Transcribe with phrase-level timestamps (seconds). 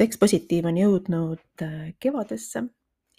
[0.00, 2.64] sekspositiiv on jõudnud äh, kevadesse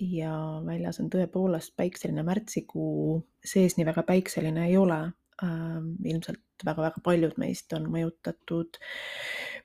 [0.01, 0.35] ja
[0.65, 5.01] väljas on tõepoolest päikseline märtsikuu, sees nii väga päikseline ei ole.
[5.41, 8.77] Ähm, ilmselt väga-väga paljud meist on mõjutatud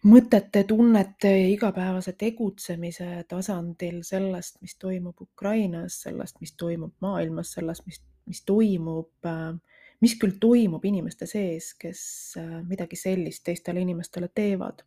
[0.09, 7.85] mõtete, tunnete ja igapäevase tegutsemise tasandil sellest, mis toimub Ukrainas, sellest, mis toimub maailmas, sellest,
[7.89, 9.53] mis, mis toimub, äh,
[10.01, 12.03] mis küll toimub inimeste sees, kes
[12.41, 14.85] äh, midagi sellist teistele inimestele teevad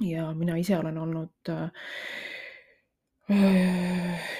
[0.00, 1.70] ja mina ise olen olnud äh,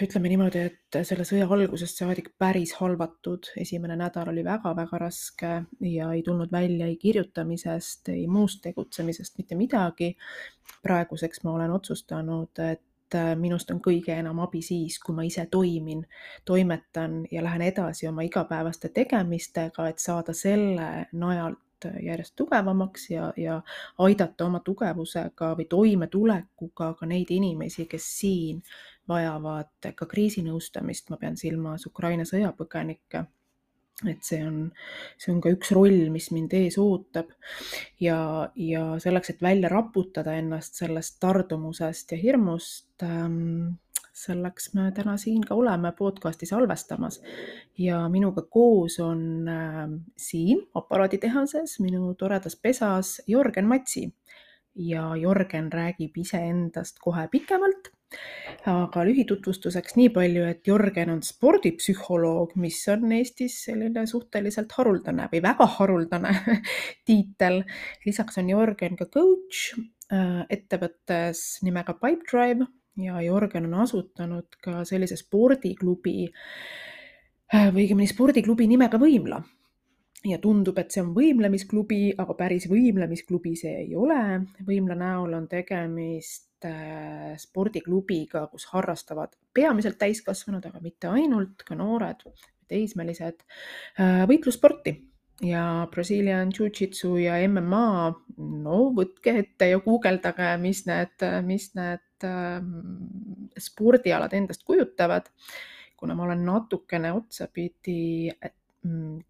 [0.03, 3.47] ütleme niimoodi, et selle sõja algusest saadik päris halvatud.
[3.57, 9.55] esimene nädal oli väga-väga raske ja ei tulnud välja ei kirjutamisest, ei muust tegutsemisest mitte
[9.55, 10.17] midagi.
[10.83, 15.47] praeguseks ma olen otsustanud, et äh, minust on kõige enam abi siis, kui ma ise
[15.51, 16.05] toimin,
[16.45, 21.07] toimetan ja lähen edasi oma igapäevaste tegemistega, et saada selle
[21.85, 23.61] najal järjest tugevamaks ja, ja
[23.99, 28.63] aidata oma tugevusega või toimetulekuga ka neid inimesi, kes siin
[29.09, 33.27] vajavad ka kriisinõustamist, ma pean silmas Ukraina sõjapõgenikke.
[34.09, 34.73] Et see on,
[35.21, 37.29] see on ka üks roll, mis mind ees ootab.
[38.03, 43.77] Ja, ja selleks, et välja raputada ennast sellest tardumusest ja hirmust ähm,,
[44.13, 47.21] selleks me täna siin ka oleme podcasti salvestamas.
[47.79, 54.11] Ja minuga koos on äh, siin aparaaditehases minu toredas pesas Jörgen Matsi.
[54.75, 57.93] Ja Jörgen räägib iseendast kohe pikemalt
[58.69, 65.43] aga lühitutvustuseks nii palju, et Jörgen on spordipsühholoog, mis on Eestis selline suhteliselt haruldane või
[65.45, 66.35] väga haruldane
[67.09, 67.63] tiitel.
[68.07, 69.73] lisaks on Jörgen ka coach
[70.13, 72.69] äh, ettevõttes nimega Pipedrive
[73.01, 79.43] ja Jörgen on asutanud ka sellise spordiklubi äh, või õigemini spordiklubi nimega Võimla.
[80.25, 84.43] ja tundub, et see on võimlemisklubi, aga päris võimlemisklubi see ei ole.
[84.67, 92.23] Võimla näol on tegemist äh, spordiklubiga, kus harrastavad peamiselt täiskasvanud, aga mitte ainult, ka noored,
[92.71, 93.43] teismelised,
[93.99, 94.95] äh, võitlussporti
[95.43, 97.87] ja Brazilian Jiu-Jitsu ja MMA,
[98.63, 105.27] no võtke ette ja guugeldage, mis need, mis need Ähm, spordialad endast kujutavad.
[105.97, 108.27] kuna ma olen natukene otsapidi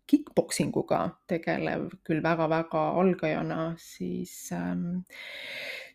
[0.08, 5.02] kick-poksinguga tegelev küll väga-väga algajana, siis, ähm,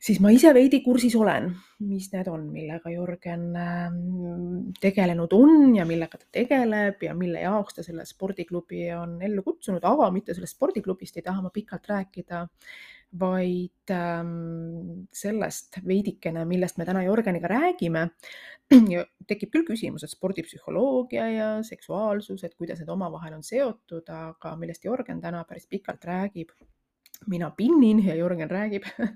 [0.04, 1.50] siis ma ise veidi kursis olen,
[1.90, 4.04] mis need on, millega Jörgen ähm,
[4.82, 9.82] tegelenud on ja millega ta tegeleb ja mille jaoks ta selle spordiklubi on ellu kutsunud,
[9.82, 12.46] aga mitte sellest spordiklubist ei taha ma pikalt rääkida
[13.20, 18.10] vaid ähm, sellest veidikene, millest me täna Jörgeniga räägime.
[19.28, 24.84] tekib küll küsimus, et spordipsühholoogia ja seksuaalsus, et kuidas need omavahel on seotud, aga millest
[24.84, 26.52] Jörgen täna päris pikalt räägib
[27.26, 28.84] mina pinnin ja Jürgen räägib,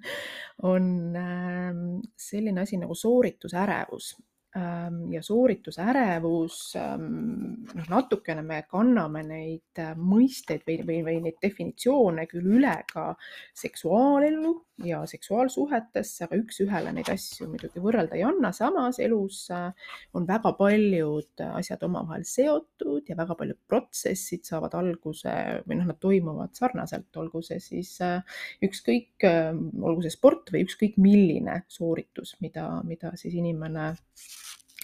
[0.73, 4.15] on ähm, selline asi nagu sooritusärevus
[4.51, 12.25] ja sooritusärevus, ähm, noh, natukene me kanname neid äh, mõisteid või, või, või neid definitsioone
[12.27, 13.13] küll üle ka
[13.55, 14.51] seksuaalellu
[14.83, 18.51] ja seksuaalsuhetesse, aga üks-ühele neid asju muidugi võrrelda ei anna.
[18.51, 19.71] samas elus äh,
[20.19, 26.01] on väga paljud asjad omavahel seotud ja väga paljud protsessid saavad alguse või noh, nad
[26.03, 28.19] toimuvad sarnaselt, olgu see siis äh,
[28.67, 33.93] ükskõik, olgu see sport või ükskõik milline sooritus, mida, mida siis inimene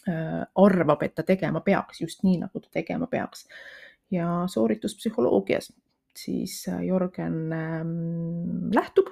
[0.07, 3.47] arvab, et ta tegema peaks, just nii, nagu ta tegema peaks.
[4.11, 5.71] ja soorituspsühholoogias
[6.17, 9.09] siis äh, Jörgen ähm, lähtub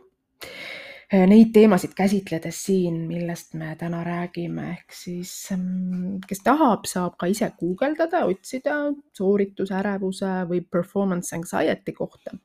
[1.14, 7.18] äh, neid teemasid käsitledes siin, millest me täna räägime, ehk siis ähm, kes tahab, saab
[7.22, 8.78] ka ise guugeldada, otsida
[9.18, 12.38] sooritusärevuse või performance anxiety kohta.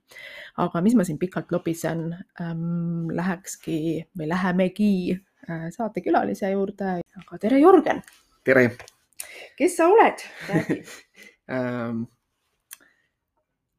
[0.60, 3.80] aga mis ma siin pikalt lobisen ähm,, lähekski
[4.18, 4.94] või lähemegi
[5.50, 8.04] saatekülalise juurde, aga tere, Jörgen
[8.46, 8.70] tere.
[9.58, 10.24] kes sa oled?
[11.54, 12.06] ähm,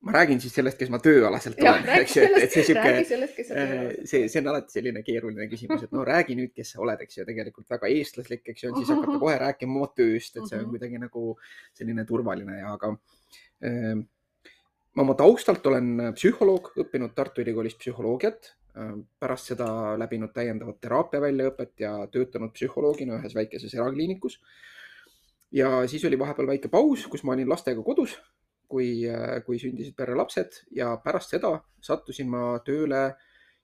[0.02, 2.94] ma räägin siis sellest, kes ma tööalaselt olen, eks ju, et see sihuke,
[3.54, 7.04] äh, see, see on alati selline keeruline küsimus, et no räägi nüüd, kes sa oled,
[7.06, 10.48] eks ju, tegelikult väga eestlaslik, eks ju, on siis hakata kohe rääkima oma tööst, et
[10.48, 10.72] see on mhm.
[10.74, 11.28] kuidagi nagu
[11.78, 12.96] selline turvaline ja, aga
[13.66, 13.94] äh,
[14.98, 18.61] ma oma taustalt olen psühholoog, õppinud Tartu Ülikoolis psühholoogiat, ähm,
[19.20, 19.68] pärast seda
[20.00, 24.40] läbinud täiendavat teraapia väljaõpet ja töötanud psühholoogina ühes väikeses erakliinikus.
[25.52, 28.16] ja siis oli vahepeal väike paus, kus ma olin lastega kodus,
[28.68, 30.62] kui, äh, kui sündisid perre lapsed.
[30.72, 33.18] Ja pärast seda sattusin ma tööle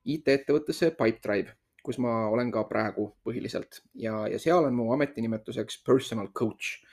[0.04, 3.82] IT-ettevõttesse Pipedrive, kus ma olen ka praegu põhiliselt.
[3.96, 6.84] Ja, ja seal on mu ametinimetuseks personal coach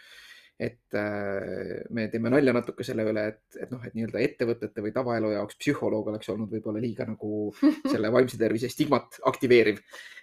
[0.60, 0.96] et
[1.90, 5.58] me teeme nalja natuke selle üle, et, et noh, et nii-öelda ettevõtete või tavaelu jaoks
[5.58, 7.48] psühholoog oleks olnud võib-olla liiga nagu
[7.92, 9.80] selle vaimse tervise stigmat aktiveeriv.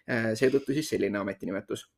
[0.08, 1.90] seetõttu siis selline ametinimetus.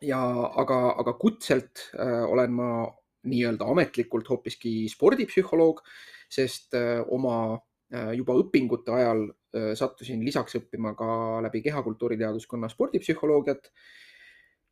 [0.00, 0.20] ja
[0.62, 2.70] aga, aga kutselt olen ma
[3.28, 5.82] nii-öelda ametlikult hoopiski spordipsühholoog,
[6.30, 6.76] sest
[7.12, 7.58] oma
[8.16, 9.26] juba õpingute ajal
[9.74, 13.70] sattusin lisaks õppima ka läbi kehakultuuriteaduskonna spordipsühholoogiat.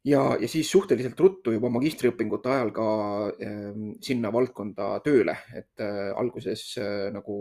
[0.06, 2.88] Ja, ja siis suhteliselt ruttu juba magistriõpingute ajal ka
[3.28, 3.68] äh,
[4.06, 7.36] sinna valdkonda tööle, et äh, alguses äh, nagu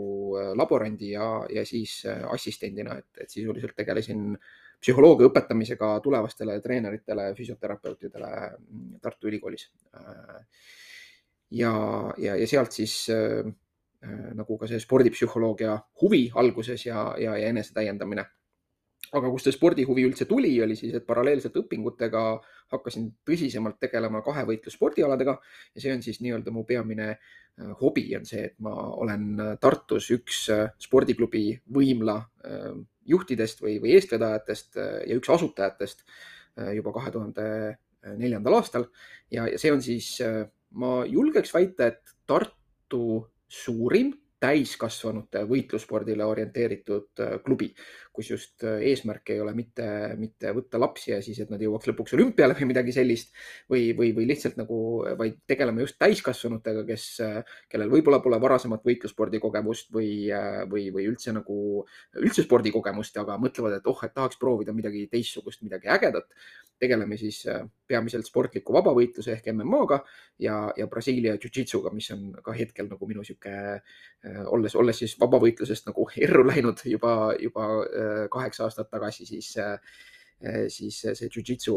[0.57, 4.33] laborandi ja, ja siis assistendina, et, et sisuliselt tegelesin
[4.81, 9.69] psühholoogia õpetamisega tulevastele treeneritele, füsioterapeutidele mm, Tartu Ülikoolis.
[11.55, 11.71] ja,
[12.17, 13.05] ja, ja sealt siis
[14.05, 18.25] Äh, nagu ka see spordipsühholoogia huvi alguses ja, ja, ja enesetäiendamine.
[19.15, 22.23] Aga kust see spordihuvi üldse tuli, oli siis, et paralleelselt õpingutega
[22.73, 25.35] hakkasin tõsisemalt tegelema kahevõitlusspordialadega
[25.75, 30.09] ja see on siis nii-öelda mu peamine äh, hobi on see, et ma olen Tartus
[30.15, 32.21] üks äh, spordiklubi võimla
[33.05, 36.03] juhtidest või, või eestvedajatest ja üks asutajatest
[36.73, 37.45] juba kahe tuhande
[38.17, 38.85] neljandal aastal.
[39.33, 40.07] Ja, ja see on siis,
[40.77, 44.13] ma julgeks väita, et Tartu suurim
[44.45, 47.71] täiskasvanute võitlusspordile orienteeritud äh, klubi,
[48.15, 49.85] kus just äh, eesmärk ei ole mitte,
[50.19, 53.33] mitte võtta lapsi ja siis, et nad jõuaks lõpuks olümpiale või midagi sellist
[53.71, 54.77] või, või, või lihtsalt nagu,
[55.19, 60.29] vaid tegeleme just täiskasvanutega, kes, äh, kellel võib-olla pole varasemat võitlusspordi kogemust või,
[60.71, 61.57] või, või üldse nagu,
[62.21, 66.31] üldse spordikogemust, aga mõtlevad, et oh, et tahaks proovida midagi teistsugust, midagi ägedat.
[66.79, 67.45] tegeleme siis
[67.87, 70.01] peamiselt sportliku vabavõitluse ehk MM-ga
[70.43, 73.53] ja, ja Brasiilia Jiu-Jitsuga, mis on ka hetkel nagu minu sihuke
[74.25, 79.55] Äh, olles, olles siis vabavõitlusest nagu erru läinud juba, juba äh, kaheksa aastat tagasi, siis
[79.61, 79.79] äh,
[80.67, 81.75] siis see jujitsu,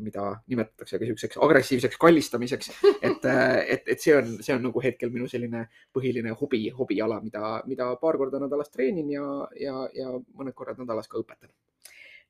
[0.00, 2.70] mida nimetatakse ka niisuguseks agressiivseks kallistamiseks,
[3.06, 7.58] et, et, et see on, see on nagu hetkel minu selline põhiline hobi, hobiala, mida,
[7.68, 9.26] mida paar korda nädalas treenin ja,
[9.60, 11.52] ja, ja mõned korrad nädalas ka õpetan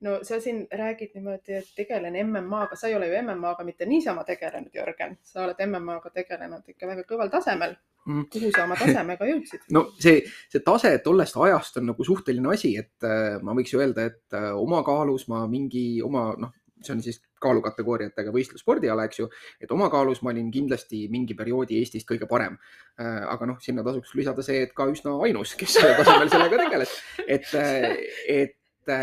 [0.00, 4.24] no sa siin räägid niimoodi, et tegelen MM-aga, sa ei ole ju MM-aga mitte niisama
[4.24, 7.76] tegelenud, Jörgen, sa oled MM-aga tegelenud ikka väga kõval tasemel.
[8.08, 8.30] Mm..
[8.32, 9.66] kuhu sa oma tasemega jõudsid?
[9.76, 13.82] no see, see tase tollest ajast on nagu suhteline asi, et äh, ma võiks ju
[13.82, 19.20] öelda, et äh, oma kaalus ma mingi oma noh, see on siis kaalukategooriatega võistlusspordiala, eks
[19.20, 19.26] ju,
[19.60, 22.56] et oma kaalus ma olin kindlasti mingi perioodi Eestist kõige parem.
[23.00, 23.20] Äh,.
[23.34, 27.52] aga noh, sinna tasuks lisada see, et ka üsna ainus, kes tasemel sellega tegeles, et,
[28.32, 28.56] et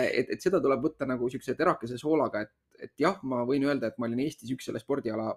[0.08, 2.54] et, et seda tuleb võtta nagu niisuguse terakese soolaga, et,
[2.88, 5.32] et jah, ma võin öelda, et ma olin Eestis üks selle spordiala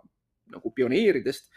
[0.51, 1.51] nagu pioneeridest,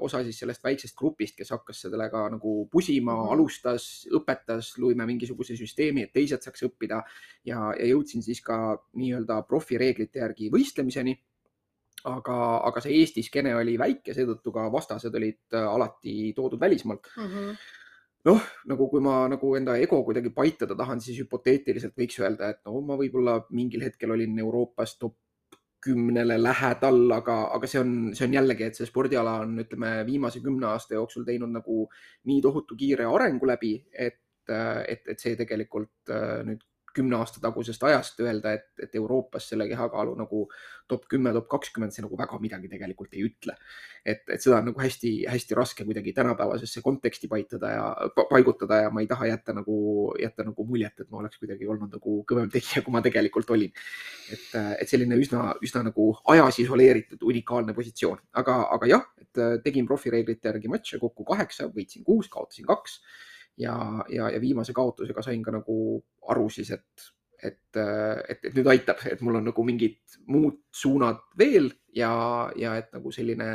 [0.00, 3.32] osa siis sellest väiksest grupist, kes hakkas sellega nagu pusima mm, -hmm.
[3.32, 7.02] alustas, õpetas, lõime mingisuguse süsteemi, et teised saaks õppida
[7.44, 8.56] ja, ja jõudsin siis ka
[8.96, 11.18] nii-öelda profireeglite järgi võistlemiseni
[12.04, 17.28] aga, aga see Eesti skeene oli väike, seetõttu ka vastased olid alati toodud välismaalt mm.
[17.28, 17.56] -hmm
[18.28, 22.62] noh, nagu kui ma nagu enda ego kuidagi paitada tahan, siis hüpoteetiliselt võiks öelda, et
[22.68, 25.16] no ma võib-olla mingil hetkel olin Euroopas top
[25.82, 30.42] kümnele lähedal, aga, aga see on, see on jällegi, et see spordiala on, ütleme, viimase
[30.44, 31.88] kümne aasta jooksul teinud nagu
[32.30, 36.14] nii tohutu kiire arengu läbi, et, et, et see tegelikult
[36.46, 36.62] nüüd
[36.96, 40.44] kümne aasta tagusest ajast öelda, et, et Euroopas selle kehakaalu nagu
[40.90, 43.56] top kümme, top kakskümmend, see nagu väga midagi tegelikult ei ütle.
[44.04, 47.84] et, et seda on nagu hästi-hästi raske kuidagi tänapäevasesse konteksti paitada ja
[48.30, 49.76] paigutada ja ma ei taha jätta nagu,
[50.18, 53.72] jätta nagu muljet, et ma oleks kuidagi olnud nagu kõvem tegija, kui ma tegelikult olin.
[54.32, 54.48] et,
[54.82, 60.50] et selline üsna, üsna nagu ajas isoleeritud unikaalne positsioon, aga, aga jah, et tegin profireeglite
[60.50, 63.00] järgi matše kokku kaheksa, võitsin kuus, kaotasin kaks
[63.58, 63.76] ja,
[64.08, 65.76] ja, ja viimase kaotusega sain ka nagu
[66.32, 67.06] aru siis, et,
[67.42, 72.12] et, et, et nüüd aitab, et mul on nagu mingid muud suunad veel ja,
[72.56, 73.52] ja et nagu selline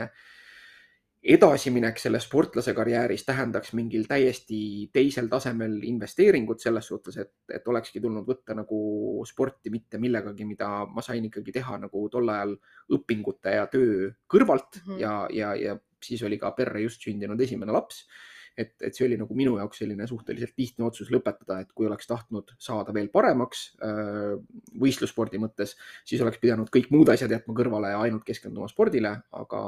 [1.28, 4.60] edasiminek selles sportlase karjääris tähendaks mingil täiesti
[4.94, 8.80] teisel tasemel investeeringut selles suhtes, et, et olekski tulnud võtta nagu
[9.28, 12.56] sporti mitte millegagi, mida ma sain ikkagi teha nagu tol ajal
[12.96, 15.02] õpingute ja töö kõrvalt mm -hmm.
[15.02, 18.06] ja, ja, ja siis oli ka perre just sündinud esimene laps
[18.58, 22.10] et, et see oli nagu minu jaoks selline suhteliselt lihtne otsus lõpetada, et kui oleks
[22.10, 24.36] tahtnud saada veel paremaks äh,
[24.82, 25.76] võistlusspordi mõttes,
[26.08, 29.64] siis oleks pidanud kõik muud asjad jätma kõrvale ja ainult keskenduma spordile, aga,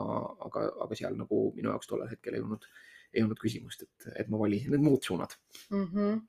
[0.50, 2.70] aga, aga seal nagu minu jaoks tollel hetkel ei olnud,
[3.14, 5.38] ei olnud küsimust, et, et ma valisin need muud suunad
[5.70, 5.90] mm.
[5.94, 6.22] -hmm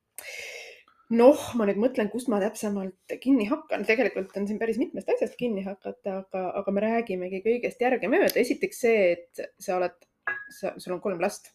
[1.11, 5.35] noh, ma nüüd mõtlen, kust ma täpsemalt kinni hakkan, tegelikult on siin päris mitmest asjast
[5.41, 8.37] kinni hakata, aga, aga me räägimegi kõigest järgemööda.
[8.39, 9.97] esiteks see, et sa oled,
[10.55, 11.51] sul on kolm last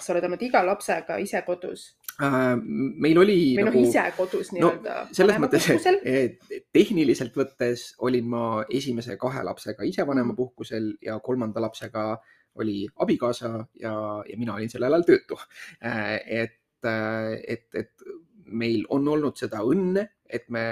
[0.00, 1.86] sa oled olnud iga lapsega ise kodus
[2.20, 2.56] äh,?
[2.60, 3.38] meil oli.
[3.58, 5.14] või noh nagu,, ise kodus nii-öelda no,.
[5.16, 5.68] selles mõttes,
[6.04, 12.12] et tehniliselt võttes olin ma esimese kahe lapsega ise vanemapuhkusel ja kolmanda lapsega
[12.60, 13.94] oli abikaasa ja,
[14.26, 15.38] ja mina olin sellel ajal töötu.
[15.80, 18.08] et, et, et
[18.50, 20.64] meil on olnud seda õnne, et me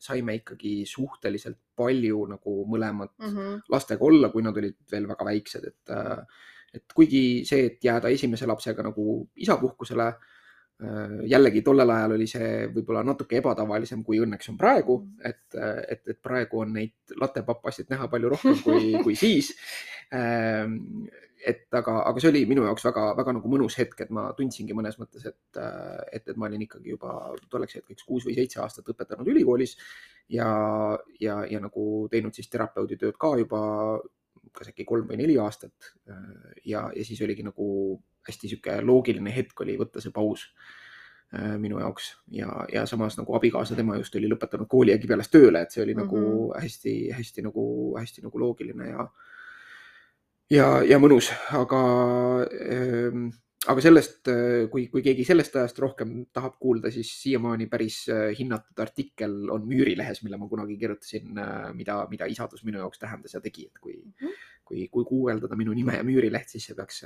[0.00, 3.60] saime ikkagi suhteliselt palju nagu mõlemad mm -hmm.
[3.72, 5.94] lastega olla, kui nad olid veel väga väiksed, et,
[6.74, 10.30] et kuigi see, et jääda esimese lapsega nagu isapuhkusele äh,
[10.82, 16.00] Äh, jällegi tollel ajal oli see võib-olla natuke ebatavalisem, kui õnneks on praegu, et, et,
[16.10, 19.52] et praegu on neid lattepapasid näha palju rohkem kui, kui siis.
[20.16, 21.04] Ähm,
[21.46, 24.98] et aga, aga see oli minu jaoks väga-väga nagu mõnus hetk, et ma tundsingi mõnes
[24.98, 27.14] mõttes, et, et, et ma olin ikkagi juba
[27.50, 29.76] tolleks hetkeks kuus või seitse aastat õpetanud ülikoolis
[30.30, 30.48] ja,
[31.20, 33.62] ja, ja nagu teinud siis terapeudi tööd ka juba
[34.52, 35.92] kas äkki kolm või neli aastat.
[36.64, 37.66] ja, ja siis oligi nagu
[38.28, 40.44] hästi sihuke loogiline hetk oli võtta see paus
[41.34, 45.32] äh, minu jaoks ja, ja samas nagu abikaasa, tema just oli lõpetanud kooli ja kibeledes
[45.32, 46.22] tööle, et see oli mm -hmm.
[46.22, 47.48] nagu hästi-hästi mhm.
[47.50, 47.66] nagu,
[47.98, 49.08] hästi nagu loogiline ja,
[50.50, 51.82] ja, ja mõnus, aga
[52.70, 53.28] ähm,
[53.70, 58.30] aga sellest, äh, kui, kui keegi sellest ajast rohkem tahab kuulda, siis siiamaani päris äh,
[58.38, 61.30] hinnatud artikkel on Müürilehes, mille ma kunagi kirjutasin,
[61.78, 64.40] mida, mida isadus minu jaoks tähendas ja tegi, et kui mm, -hmm
[64.72, 67.02] kui, kui guugeldada minu nime ja Müürileht, siis see peaks,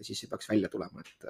[0.00, 1.26] siis see peaks välja tulema, et,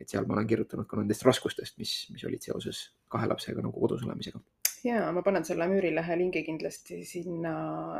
[0.00, 3.82] et seal ma olen kirjutanud ka nendest raskustest, mis, mis olid seoses kahe lapsega nagu
[3.82, 4.40] kodus olemisega.
[4.86, 7.54] Ja ma panen selle Müürilehe lingi kindlasti sinna,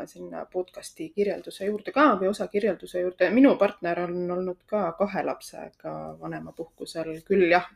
[0.07, 3.31] sinna podcast'i kirjelduse juurde ka või osa kirjelduse juurde.
[3.35, 7.69] minu partner on olnud ka kahe lapsega vanemapuhkusel, küll jah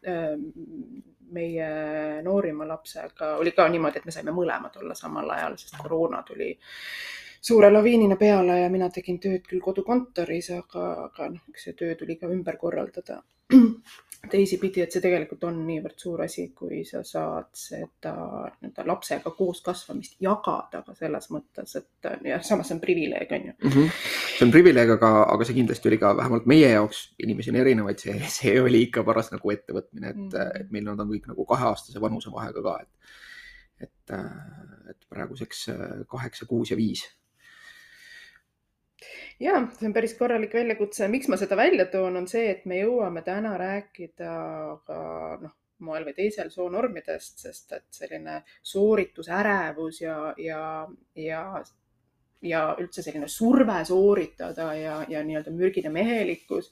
[1.31, 1.71] meie
[2.27, 6.53] noorima lapsega oli ka niimoodi, et me saime mõlemad olla samal ajal, sest koroona tuli
[7.41, 11.95] suure laviinina peale ja mina tegin tööd küll kodukontoris, aga, aga noh, eks see töö
[11.99, 13.23] tuli ka ümber korraldada
[14.29, 18.13] teisipidi, et see tegelikult on niivõrd suur asi, kui sa saad seda
[18.61, 23.47] nii-öelda lapsega koos kasvamist jagada ka selles mõttes, et ja samas see on privileeg, on
[23.49, 23.71] ju mm.
[23.71, 23.95] -hmm.
[24.37, 28.03] see on privileeg, aga, aga see kindlasti oli ka vähemalt meie jaoks, inimesi on erinevaid,
[28.03, 30.61] see, see oli ikka paras nagu ettevõtmine, et mm, -hmm.
[30.61, 34.17] et meil nad on kõik nagu kaheaastase vanusevahega ka, et, et,
[34.91, 35.67] et praeguseks
[36.09, 37.07] kaheksa, kuus ja viis
[39.41, 41.09] ja see on päris korralik väljakutse.
[41.09, 44.35] miks ma seda välja toon, on see, et me jõuame täna rääkida
[44.87, 45.01] ka
[45.43, 48.43] noh, moel või teisel soonormidest, sest et selline
[48.73, 50.65] sooritusärevus ja, ja,
[51.17, 51.45] ja
[52.41, 56.71] ja üldse selline surve sooritada ja, ja nii-öelda mürgine mehelikkus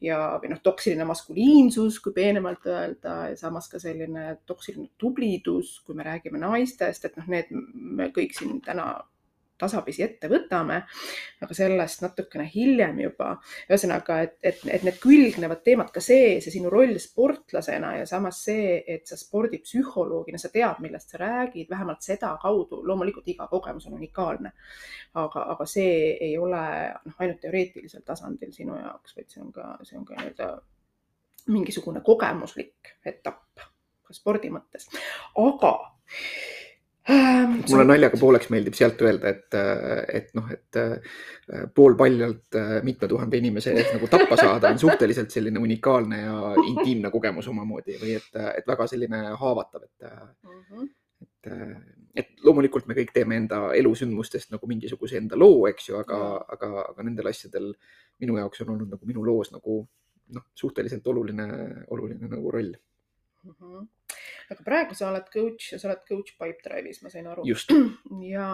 [0.00, 5.98] ja, või noh, toksiline maskuliinsus, kui peenemalt öelda, ja samas ka selline toksiline tublidus, kui
[5.98, 8.94] me räägime naistest, et noh, need me kõik siin täna
[9.62, 10.80] tasapisi ette võtame,
[11.42, 13.32] aga sellest natukene hiljem juba.
[13.68, 18.42] ühesõnaga, et, et, et need külgnevad teemad, ka see, see sinu roll sportlasena ja samas
[18.46, 23.86] see, et sa spordipsühholoogina, sa tead, millest sa räägid, vähemalt seda kaudu, loomulikult iga kogemus
[23.90, 24.52] on unikaalne.
[25.14, 26.62] aga, aga see ei ole
[27.04, 30.48] noh, ainult teoreetilisel tasandil sinu jaoks, vaid see on ka, see on ka nii-öelda
[31.52, 33.66] mingisugune kogemuslik etapp
[34.06, 34.88] ka spordi mõttes,
[35.38, 35.72] aga
[37.08, 41.16] mulle naljaga pooleks meeldib sealt öelda, et, äh, et noh, et äh,
[41.74, 47.10] poolpaljalt äh, mitme tuhande inimese ees nagu tappa saada on suhteliselt selline unikaalne ja intiimne
[47.10, 50.86] kogemus omamoodi või et, et väga selline haavatav, et uh, -huh.
[51.22, 51.50] et,
[52.22, 56.36] et loomulikult me kõik teeme enda elusündmustest nagu mingisuguse enda loo, eks ju, aga uh,
[56.36, 56.54] -huh.
[56.54, 57.72] aga, aga nendel asjadel
[58.20, 59.82] minu jaoks on olnud nagu minu loos nagu
[60.32, 61.48] noh, suhteliselt oluline,
[61.90, 63.54] oluline nagu roll uh.
[63.58, 63.88] -huh
[64.52, 67.44] aga praegu sa oled coach ja sa oled coach Pipedrive'is, ma sain aru.
[68.34, 68.48] ja,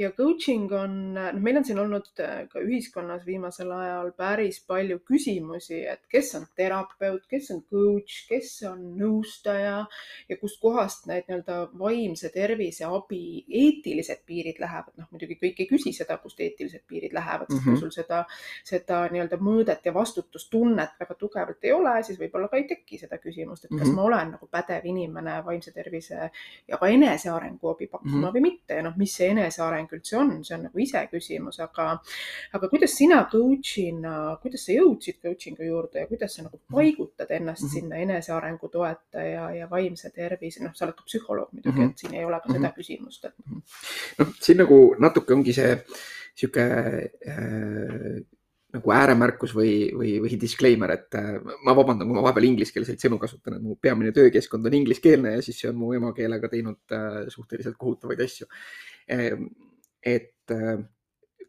[0.00, 5.00] ja coaching on, noh, meil on siin olnud äh, ka ühiskonnas viimasel ajal päris palju
[5.06, 9.76] küsimusi, et kes on terapeut, kes on coach, kes on nõustaja
[10.28, 14.94] ja kustkohast need nii-öelda vaimse tervise abi eetilised piirid lähevad.
[14.98, 17.78] noh, muidugi kõik ei küsi seda, kust eetilised piirid lähevad, sest mm -hmm.
[17.78, 18.24] kui sul seda,
[18.66, 23.18] seda nii-öelda mõõdet ja vastutustunnet väga tugevalt ei ole, siis võib-olla ka ei teki seda
[23.18, 23.96] küsimust, et kas mm -hmm.
[23.96, 26.30] ma olen nagu pädev inimene inimene vaimse tervise
[26.68, 28.34] ja ka enesearengu abi pakkuma mm -hmm.
[28.34, 31.88] või mitte ja noh, mis see eneseareng üldse on, see on nagu iseküsimus, aga,
[32.52, 36.74] aga kuidas sina coach'ina, kuidas sa jõudsid coaching'u juurde ja kuidas sa nagu mhm.
[36.74, 37.72] paigutad ennast mm -hmm.
[37.72, 41.90] sinna enesearengu toetaja ja vaimse tervise, noh, sa oled ka psühholoog muidugi mm, -hmm.
[41.90, 42.74] et siin ei ole ka seda mm -hmm.
[42.74, 43.34] küsimust, et.
[43.46, 43.60] Mhm.
[44.18, 45.78] noh, siin nagu natuke ongi see
[46.34, 46.64] sihuke
[47.28, 48.22] äh,
[48.74, 53.18] nagu ääremärkus või, või, või disclaimer, et äh, ma vabandan, kui ma vahepeal ingliskeelseid sõnu
[53.22, 57.24] kasutan, et mu peamine töökeskkond on ingliskeelne ja siis see on mu emakeelega teinud äh,
[57.32, 58.46] suhteliselt kohutavaid asju.
[59.10, 59.48] Ehm,
[60.06, 60.76] et äh,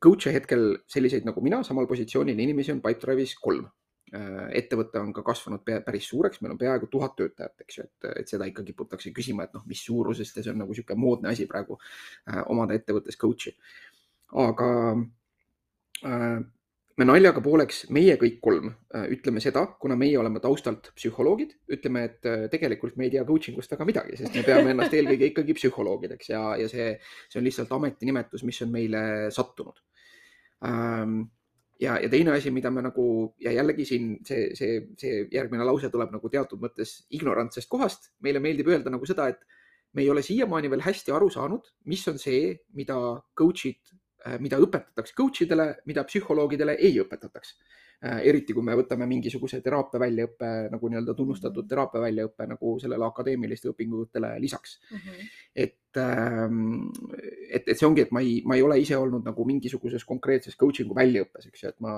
[0.01, 3.69] coach'e hetkel selliseid nagu mina samal positsioonil inimesi on Pipedrive'is kolm.
[4.11, 8.27] ettevõte on ka kasvanud päris suureks, meil on peaaegu tuhat töötajat, eks ju, et, et
[8.33, 11.45] seda ikka kiputakse küsima, et noh, mis suurusest ja see on nagu niisugune moodne asi
[11.47, 11.77] praegu
[12.51, 13.53] omada ettevõttes coach'i.
[14.43, 14.67] aga
[16.99, 22.03] me naljaga pooleks, meie kõik kolm äh, ütleme seda, kuna meie oleme taustalt psühholoogid, ütleme,
[22.09, 25.31] et äh, tegelikult me ei tea coaching ust väga midagi, sest me peame ennast eelkõige
[25.31, 26.93] ikkagi psühholoogideks ja, ja see,
[27.31, 29.79] see on lihtsalt ametinimetus, mis on meile sattunud
[30.67, 31.21] ähm,
[31.81, 33.05] ja, ja teine asi, mida me nagu
[33.41, 38.11] ja jällegi siin see, see, see järgmine lause tuleb nagu teatud mõttes ignorantsest kohast.
[38.21, 39.41] meile meeldib öelda nagu seda, et
[39.93, 42.97] me ei ole siiamaani veel hästi aru saanud, mis on see, mida
[43.37, 43.95] coach'id
[44.39, 47.55] mida õpetatakse coach idele, mida psühholoogidele ei õpetataks.
[48.01, 51.69] Äh, eriti kui me võtame mingisuguse teraapia väljaõppe nagu nii-öelda tunnustatud mhm.
[51.69, 55.03] teraapia väljaõppe nagu sellele akadeemiliste õpingutele lisaks mm.
[55.03, 55.27] -hmm.
[55.65, 56.87] et, ähm,
[57.45, 60.57] et, et see ongi, et ma ei, ma ei ole ise olnud nagu mingisuguses konkreetses
[60.57, 61.93] coaching'u väljaõppes, eks ju, et ma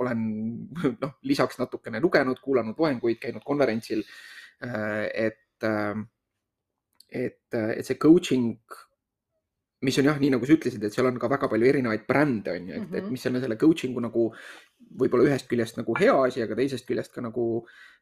[0.00, 0.24] olen
[1.04, 4.00] noh, lisaks natukene lugenud, kuulanud loenguid, käinud konverentsil.
[4.64, 5.68] Äh, et,
[7.12, 8.56] et, et see coaching
[9.86, 12.52] mis on jah, nii nagu sa ütlesid, et seal on ka väga palju erinevaid brände
[12.52, 12.96] on ju, et mm, -hmm.
[12.98, 13.12] et mhm.
[13.12, 14.24] mis on selle coaching'u nagu
[15.00, 17.44] võib-olla ühest küljest nagu hea asi, aga teisest küljest ka nagu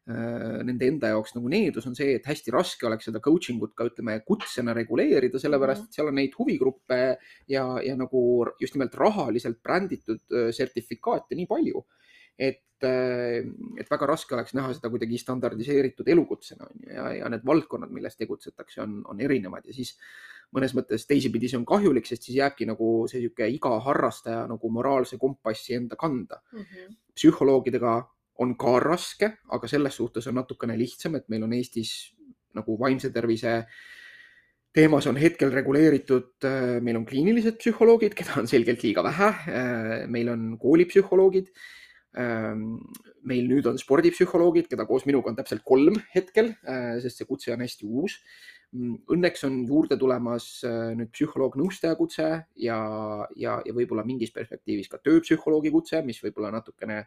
[0.08, 3.74] äh, nende enda jaoks nagu needus on see, et hästi raske oleks seda coaching ut
[3.78, 5.88] ka ütleme kutsena reguleerida, sellepärast mhm.
[5.88, 7.18] et seal on neid huvigruppe
[7.48, 11.84] ja, ja nagu just nimelt rahaliselt bränditud äh, sertifikaate nii palju
[12.38, 13.42] et, äh,
[13.78, 17.92] et väga raske oleks näha seda kuidagi standardiseeritud elukutsena on ju ja, ja need valdkonnad,
[17.94, 19.96] milles tegutsetakse, on, on erinevad ja siis
[20.56, 24.70] mõnes mõttes teisipidi see on kahjulik, sest siis jääbki nagu see niisugune iga harrastaja nagu
[24.72, 26.62] moraalse kompassi enda kanda mm.
[26.62, 26.96] -hmm.
[27.14, 27.94] psühholoogidega
[28.38, 32.14] on ka raske, aga selles suhtes on natukene lihtsam, et meil on Eestis
[32.54, 33.64] nagu vaimse tervise
[34.72, 36.46] teemas on hetkel reguleeritud,
[36.84, 39.32] meil on kliinilised psühholoogid, keda on selgelt liiga vähe.
[40.06, 41.50] meil on koolipsühholoogid.
[43.22, 46.54] meil nüüd on spordipsühholoogid, keda koos minuga on täpselt kolm hetkel,
[47.02, 48.20] sest see kutse on hästi uus
[48.74, 52.28] õnneks on juurde tulemas äh, nüüd psühholoog-nõustaja kutse
[52.60, 52.78] ja,
[53.36, 57.04] ja, ja võib-olla mingis perspektiivis ka tööpsühholoogi kutse, mis võib-olla natukene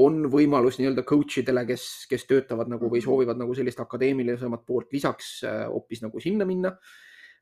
[0.00, 3.06] on võimalus nii-öelda coach idele, kes, kes töötavad nagu või mhm.
[3.08, 6.76] soovivad nagu sellist akadeemilisemat poolt lisaks äh, hoopis nagu sinna minna.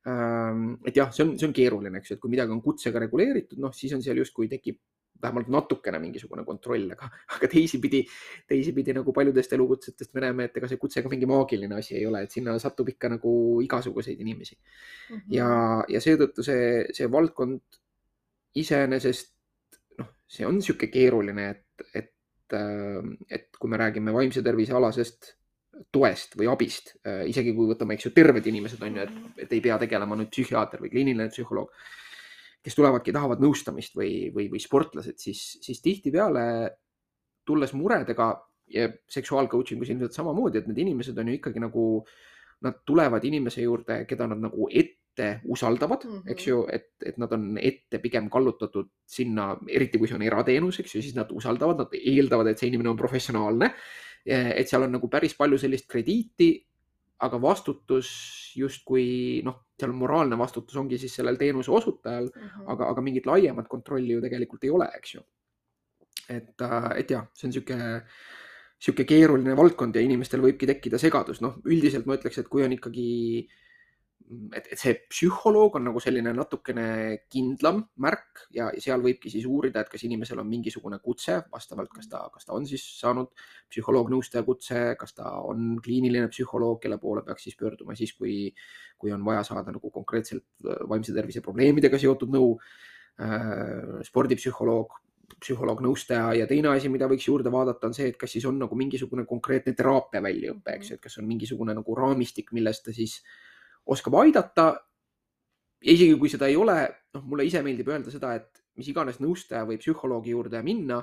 [0.07, 3.03] Ähm, et jah, see on, see on keeruline, eks ju, et kui midagi on kutsega
[3.03, 4.79] reguleeritud, noh, siis on seal justkui tekib
[5.23, 8.05] vähemalt natukene mingisugune kontroll, aga, aga teisipidi,
[8.49, 12.05] teisipidi nagu paljudest elukutsetest me näeme, et ega see kutse ka mingi maagiline asi ei
[12.07, 13.33] ole, et sinna satub ikka nagu
[13.65, 15.17] igasuguseid inimesi mm.
[15.17, 15.35] -hmm.
[15.35, 15.49] ja,
[15.97, 17.81] ja seetõttu see, see valdkond
[18.63, 19.35] iseenesest
[19.99, 22.15] noh, see on niisugune keeruline, et, et,
[22.55, 25.35] äh, et kui me räägime vaimse tervise alasest
[25.93, 29.39] toest või abist, äh, isegi kui võtame, eks ju, terved inimesed on ju, et, mhm.
[29.47, 31.73] et ei pea tegelema nüüd psühhiaater või kliiniline psühholoog
[32.65, 36.45] kes tulevadki, tahavad nõustamist või, või, või sportlased, siis, siis tihtipeale
[37.49, 38.33] tulles muredega
[38.75, 41.85] ja seksuaal coaching us ilmselt samamoodi, et need inimesed on ju ikkagi nagu,
[42.67, 46.33] nad tulevad inimese juurde, keda nad nagu ette usaldavad mm, -hmm.
[46.35, 50.81] eks ju, et, et nad on ette pigem kallutatud sinna, eriti kui see on erateenus,
[50.81, 53.73] eks ju, siis nad usaldavad, nad eeldavad, et see inimene on professionaalne.
[54.29, 56.51] Et seal on nagu päris palju sellist krediiti,
[57.25, 58.09] aga vastutus
[58.59, 62.67] justkui noh, seal moraalne vastutus ongi siis sellel teenuse osutajal mm, -hmm.
[62.75, 65.23] aga, aga mingit laiemat kontrolli ju tegelikult ei ole, eks ju.
[66.29, 68.03] et, äh, et jah, see on niisugune,
[68.79, 72.73] niisugune keeruline valdkond ja inimestel võibki tekkida segadus, noh, üldiselt ma ütleks, et kui on
[72.77, 73.09] ikkagi
[73.49, 73.68] äh,
[74.53, 76.85] et, et see psühholoog on nagu selline natukene
[77.33, 82.11] kindlam märk ja seal võibki siis uurida, et kas inimesel on mingisugune kutse vastavalt, kas
[82.13, 83.33] ta, kas ta on siis saanud
[83.73, 88.53] psühholoog-nõustaja kutse, kas ta on kliiniline psühholoog, kelle poole peaks siis pöörduma siis, kui,
[89.01, 92.55] kui on vaja saada nagu konkreetselt äh, vaimse tervise probleemidega seotud nõu
[93.19, 94.01] äh,.
[94.07, 95.01] spordipsühholoog,
[95.39, 98.77] psühholoog-nõustaja ja teine asi, mida võiks juurde vaadata, on see, et kas siis on nagu
[98.79, 103.19] mingisugune konkreetne teraapia väljaõpe, eks ju, et kas on mingisugune nagu raamistik, millest ta siis
[103.21, 103.37] äh,
[103.89, 104.69] oskab aidata.
[105.85, 106.81] ja isegi kui seda ei ole,
[107.15, 110.99] noh, mulle ise meeldib öelda seda, et mis iganes nõustaja või psühholoogi juurde minna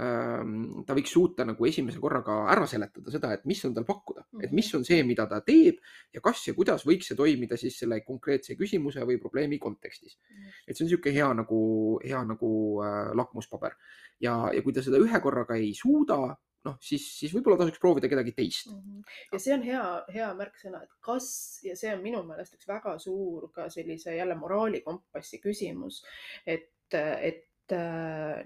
[0.00, 4.26] ähm, ta võiks suuta nagu esimese korraga ära seletada seda, et mis on tal pakkuda,
[4.44, 5.80] et mis on see, mida ta teeb
[6.12, 10.18] ja kas ja kuidas võiks see toimida siis selle konkreetse küsimuse või probleemi kontekstis.
[10.66, 11.60] et see on niisugune hea nagu,
[12.04, 12.52] hea nagu
[12.84, 13.76] äh, lakmuspaber
[14.20, 18.10] ja, ja kui ta seda ühe korraga ei suuda, noh, siis, siis võib-olla tasuks proovida
[18.10, 18.80] kedagi teist mm.
[18.80, 19.18] -hmm.
[19.32, 21.28] ja see on hea, hea märksõna, et kas
[21.66, 26.02] ja see on minu meelest üks väga suur ka sellise jälle moraalikompassi küsimus,
[26.46, 28.42] et, et äh,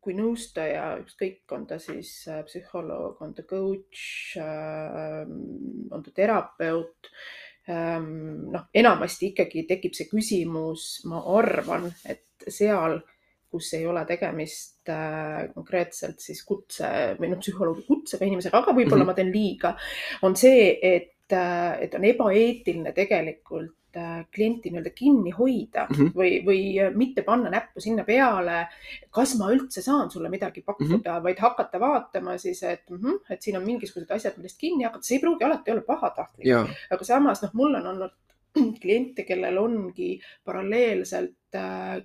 [0.00, 5.26] kui nõustaja, ükskõik, on ta siis äh, psühholoog, on ta coach, äh,
[5.92, 7.10] on ta terapeut,
[7.68, 13.00] ähm, noh, enamasti ikkagi tekib see küsimus, ma arvan, et seal
[13.50, 19.04] kus ei ole tegemist äh, konkreetselt siis kutse või noh, psühholoogi kutsega inimesega, aga võib-olla
[19.04, 19.16] mm -hmm.
[19.16, 19.74] ma teen liiga,
[20.28, 26.12] on see, et, äh, et on ebaeetiline tegelikult äh, klienti nii-öelda kinni hoida mm -hmm.
[26.14, 28.66] või, või mitte panna näppu sinna peale,
[29.10, 31.22] kas ma üldse saan sulle midagi pakkuda mm, -hmm.
[31.24, 35.04] vaid hakata vaatama siis, et mm, -hmm, et siin on mingisugused asjad, millest kinni hakata,
[35.04, 36.46] see ei pruugi alati olla pahatahtlik.
[36.90, 38.12] aga samas noh, mul on olnud
[38.82, 41.34] kliente, kellel ongi paralleelselt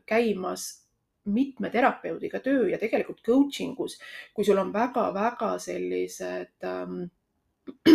[0.06, 0.83] käimas
[1.26, 4.00] mitme terapeudiga töö ja tegelikult coaching us,
[4.34, 7.04] kui sul on väga-väga sellised ähm,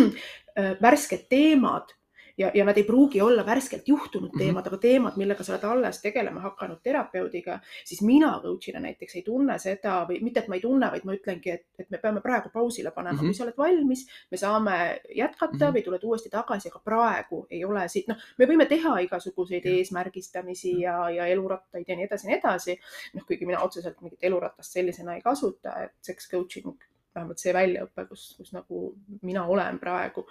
[0.59, 1.93] äh, värsked teemad
[2.39, 4.37] ja, ja nad ei pruugi olla värskelt juhtunud mhm.
[4.37, 4.67] teemad mm, -hmm.
[4.67, 9.59] aga teemad, millega sa oled alles tegelema hakanud terapeudiga, siis mina coach'ina näiteks ei tunne
[9.59, 12.49] seda või mitte, et ma ei tunne, vaid ma ütlengi, et, et me peame praegu
[12.53, 13.25] pausile panema mm, -hmm.
[13.25, 15.75] kui sa oled valmis, me saame jätkata mm -hmm.
[15.75, 19.77] või tuled uuesti tagasi, aga praegu ei ole siit, noh, me võime teha igasuguseid -hmm.
[19.77, 22.79] eesmärgistamisi ja, ja elurattaid ja nii edasi ja nii edasi.
[23.13, 26.77] noh, kuigi mina otseselt mingit eluratast sellisena ei kasuta, et sex coaching
[27.15, 30.27] vähemalt see väljaõpe, kus, kus nagu mina olen praegu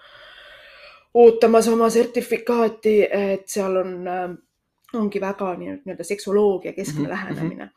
[1.19, 4.27] ootamas oma sertifikaati, et seal on, äh,
[4.99, 7.11] ongi väga nii-öelda seksoloogia keskne mm -hmm.
[7.11, 7.71] lähenemine.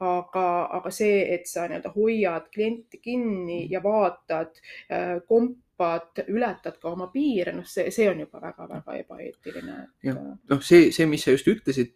[0.00, 4.60] aga, aga see, et sa nii-öelda hoiad klienti kinni ja vaatad,
[4.92, 9.78] äh, kompad, ületad ka oma piire, noh, see, see on juba väga-väga ebaeetiline.
[10.02, 11.94] jah, äh, noh, see, see, mis sa just ütlesid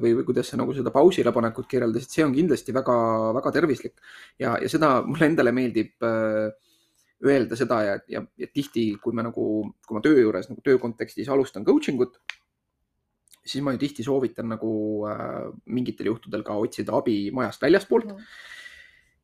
[0.00, 4.00] või, või kuidas sa nagu seda pausile panekut kirjeldasid, see on kindlasti väga-väga tervislik
[4.38, 6.50] ja, ja seda mulle endale meeldib äh,
[7.24, 9.46] öelda seda ja, ja, ja tihti, kui me nagu,
[9.86, 12.18] kui ma töö juures nagu töö kontekstis alustan coaching ut,
[13.46, 14.70] siis ma ju tihti soovitan nagu
[15.08, 18.16] äh, mingitel juhtudel ka otsida abi majast väljaspoolt mm.
[18.16, 18.24] -hmm.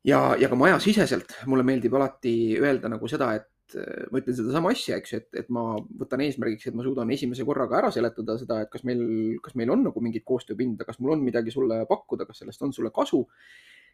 [0.09, 4.71] ja, ja ka majasiseselt mulle meeldib alati öelda nagu seda, et äh, ma ütlen sedasama
[4.71, 8.37] asja, eks ju, et, et ma võtan eesmärgiks, et ma suudan esimese korraga ära seletada
[8.39, 9.03] seda, et kas meil,
[9.43, 12.73] kas meil on nagu mingit koostööpinda, kas mul on midagi sulle pakkuda, kas sellest on
[12.73, 13.27] sulle kasu.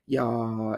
[0.07, 0.27] Ja,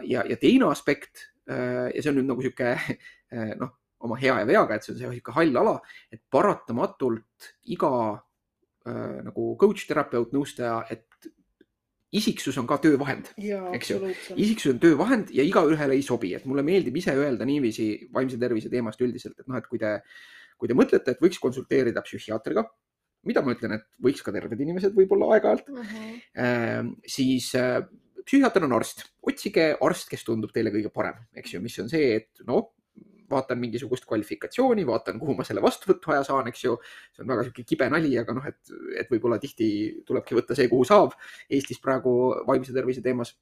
[0.02, 2.74] ja, ja teine aspekt Äh, ja see on nüüd nagu sihuke
[3.34, 3.72] äh, noh,
[4.06, 5.78] oma hea ja veaga, et see on sihuke hall ala,
[6.14, 7.92] et paratamatult iga
[8.86, 11.30] äh, nagu coach, terapeut, nõustaja, et
[12.12, 13.32] isiksus on ka töövahend,
[13.72, 13.98] eks ju.
[14.36, 18.70] isiksus on töövahend ja igaühele ei sobi, et mulle meeldib ise öelda niiviisi vaimse tervise
[18.70, 19.96] teemast üldiselt, et noh, et kui te,
[20.60, 22.66] kui te mõtlete, et võiks konsulteerida psühhiaatriga,
[23.26, 26.14] mida ma ütlen, et võiks ka terved inimesed võib-olla aeg-ajalt uh, -huh.
[26.44, 27.48] äh, siis
[28.26, 32.16] psühhiaater on arst, otsige arst, kes tundub teile kõige parem, eks ju, mis on see,
[32.20, 32.70] et noh,
[33.32, 36.76] vaatan mingisugust kvalifikatsiooni, vaatan, kuhu ma selle vastuvõtuaja saan, eks ju.
[37.14, 38.60] see on väga sihuke kibe nali, aga noh, et,
[39.00, 39.68] et võib-olla tihti
[40.08, 41.16] tulebki võtta see, kuhu saab
[41.50, 42.12] Eestis praegu
[42.48, 43.34] vaimse tervise teemas.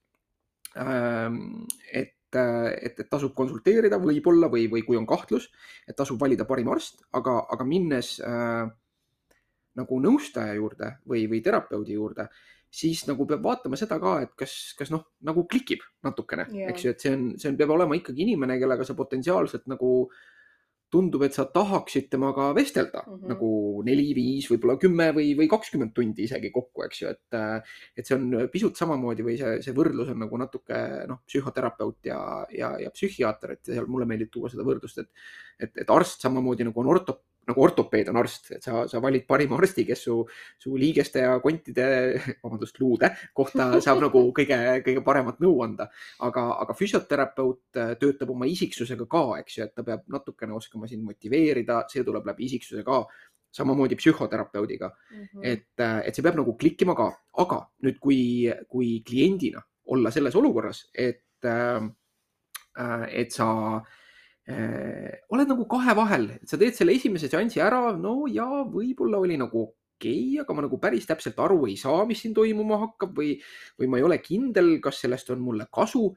[0.79, 5.49] Ähm, et, et, et tasub konsulteerida võib-olla või, või kui on kahtlus,
[5.88, 8.69] et tasub valida parim arst, aga, aga minnes äh,
[9.81, 12.29] nagu nõustaja juurde või, või terapeudi juurde
[12.71, 16.87] siis nagu peab vaatama seda ka, et kas, kas noh, nagu klikib natukene yeah., eks
[16.87, 19.91] ju, et see on, see on, peab olema ikkagi inimene, kellega sa potentsiaalselt nagu
[20.91, 23.29] tundub, et sa tahaksid temaga vestelda mm -hmm.
[23.31, 23.51] nagu
[23.87, 27.39] neli, viis, võib-olla kümme või, või kakskümmend tundi isegi kokku, eks ju, et,
[27.97, 30.81] et see on pisut samamoodi või see, see võrdlus on nagu natuke
[31.11, 35.11] noh, psühhoterapeut ja, ja, ja psühhiaater, et seal mulle meeldib tuua seda võrdlust, et,
[35.59, 39.27] et, et arst samamoodi nagu on ortop nagu ortopeed on arst, et sa, sa valid
[39.29, 40.17] parima arsti, kes su,
[40.61, 41.87] su liigeste ja kontide,
[42.45, 45.91] vabandust, luude kohta saab nagu kõige, kõige paremat nõu anda.
[46.27, 50.89] aga, aga füsioterapeut äh, töötab oma isiksusega ka, eks ju, et ta peab natukene oskama
[50.91, 53.03] sind motiveerida, see tuleb läbi isiksuse ka
[53.53, 55.23] samamoodi psühhoterapeudiga mm.
[55.25, 55.41] -hmm.
[55.43, 57.11] et, äh, et see peab nagu klikkima ka,
[57.43, 58.21] aga nüüd, kui,
[58.69, 61.81] kui kliendina olla selles olukorras, et, äh,
[63.11, 64.00] et sa äh, äh,
[65.31, 69.37] oled nagu kahe vahel, et sa teed selle esimese seansi ära, no ja võib-olla oli
[69.41, 69.67] nagu
[70.01, 73.35] okei okay,, aga ma nagu päris täpselt aru ei saa, mis siin toimuma hakkab või,
[73.79, 76.09] või ma ei ole kindel, kas sellest on mulle kasu.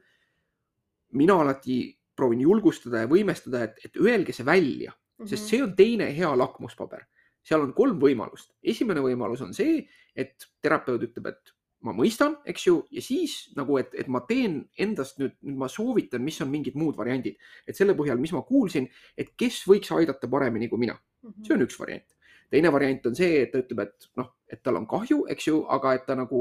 [1.14, 5.28] mina alati proovin julgustada ja võimestada, et, et öelge see välja mm, -hmm.
[5.28, 7.04] sest see on teine hea lakmuspaber.
[7.42, 8.54] seal on kolm võimalust.
[8.62, 13.76] esimene võimalus on see, et terapeut ütleb, et ma mõistan, eks ju, ja siis nagu,
[13.80, 17.36] et, et ma teen endast nüüd, nüüd ma soovitan, mis on mingid muud variandid,
[17.68, 18.88] et selle põhjal, mis ma kuulsin,
[19.20, 20.96] et kes võiks aidata paremini kui mina.
[21.44, 22.06] see on üks variant.
[22.54, 25.56] teine variant on see, et ta ütleb, et noh, et tal on kahju, eks ju,
[25.74, 26.40] aga et ta nagu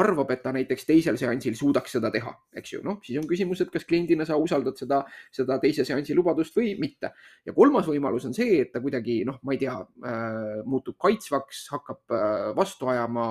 [0.00, 3.60] arvab, et ta näiteks teisel seansil suudaks seda teha, eks ju, noh, siis on küsimus,
[3.62, 5.02] et kas kliendina sa usaldad seda,
[5.36, 7.12] seda teise seansi lubadust või mitte.
[7.46, 11.68] ja kolmas võimalus on see, et ta kuidagi noh, ma ei tea äh,, muutub kaitsvaks,
[11.76, 13.28] hakkab äh, vastu ajama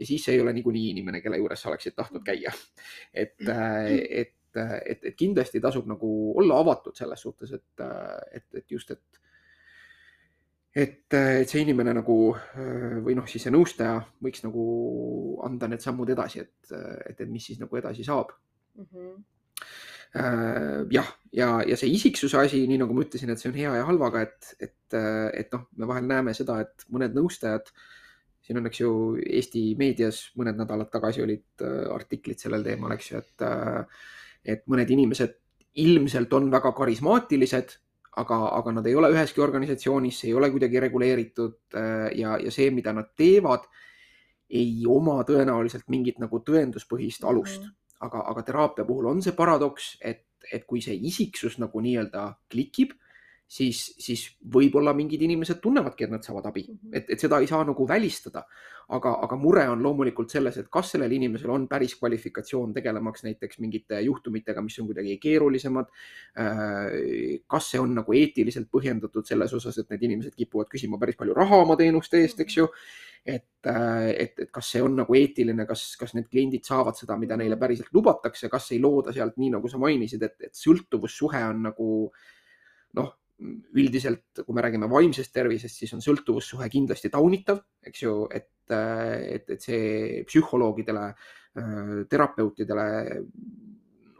[0.00, 2.52] ja siis see ei ole niikuinii inimene, kelle juures sa oleksid tahtnud käia.
[3.14, 6.10] et, äh, et, et, et kindlasti tasub nagu
[6.40, 7.84] olla avatud selles suhtes, et,
[8.32, 9.20] et, et just, et
[10.70, 12.16] et, et see inimene nagu
[13.02, 14.64] või noh, siis see nõustaja võiks nagu
[15.42, 18.30] anda need sammud edasi, et, et, et mis siis nagu edasi saab
[18.78, 18.86] mm.
[18.86, 19.20] -hmm
[20.14, 23.74] äh, jah, ja, ja see isiksuse asi, nii nagu ma ütlesin, et see on hea
[23.78, 24.98] ja halvaga, et, et,
[25.38, 27.70] et noh, me vahel näeme seda, et mõned nõustajad,
[28.50, 28.92] siin on, eks ju,
[29.38, 31.62] Eesti meedias mõned nädalad tagasi olid
[31.94, 33.44] artiklid sellel teemal, eks ju, et,
[34.56, 35.36] et mõned inimesed
[35.78, 37.76] ilmselt on väga karismaatilised,
[38.18, 41.78] aga, aga nad ei ole üheski organisatsioonis, see ei ole kuidagi reguleeritud
[42.18, 43.68] ja, ja see, mida nad teevad,
[44.50, 47.76] ei oma tõenäoliselt mingit nagu tõenduspõhist alust mm.
[48.08, 52.98] aga, aga teraapia puhul on see paradoks, et, et kui see isiksus nagu nii-öelda klikib,
[53.50, 56.92] siis, siis võib-olla mingid inimesed tunnevadki, et nad saavad abi, mhm.
[56.94, 58.44] et, et seda ei saa nagu välistada.
[58.90, 63.60] aga, aga mure on loomulikult selles, et kas sellel inimesel on päris kvalifikatsioon tegelemaks näiteks
[63.62, 65.92] mingite juhtumitega, mis on kuidagi keerulisemad.
[66.34, 71.20] Äh, kas see on nagu eetiliselt põhjendatud selles osas, et need inimesed kipuvad küsima päris
[71.20, 72.66] palju raha oma teenuste eest, eks ju
[73.24, 77.14] et, äh, et, et kas see on nagu eetiline, kas, kas need kliendid saavad seda,
[77.20, 81.46] mida neile päriselt lubatakse, kas ei looda sealt nii, nagu sa mainisid, et, et sõltuvussuhe
[81.52, 81.88] on nagu
[82.98, 83.10] noh,
[83.40, 89.46] üldiselt, kui me räägime vaimsest tervisest, siis on sõltuvussuhe kindlasti taunitav, eks ju, et, et,
[89.56, 91.06] et see psühholoogidele,
[91.60, 92.88] äh, terapeutidele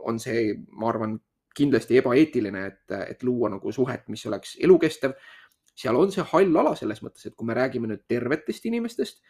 [0.09, 1.19] on see, ma arvan,
[1.57, 5.17] kindlasti ebaeetiline, et, et luua nagu suhet, mis oleks elukestev.
[5.81, 9.21] Seal on see hall ala selles mõttes, et kui me räägime nüüd tervetest inimestest,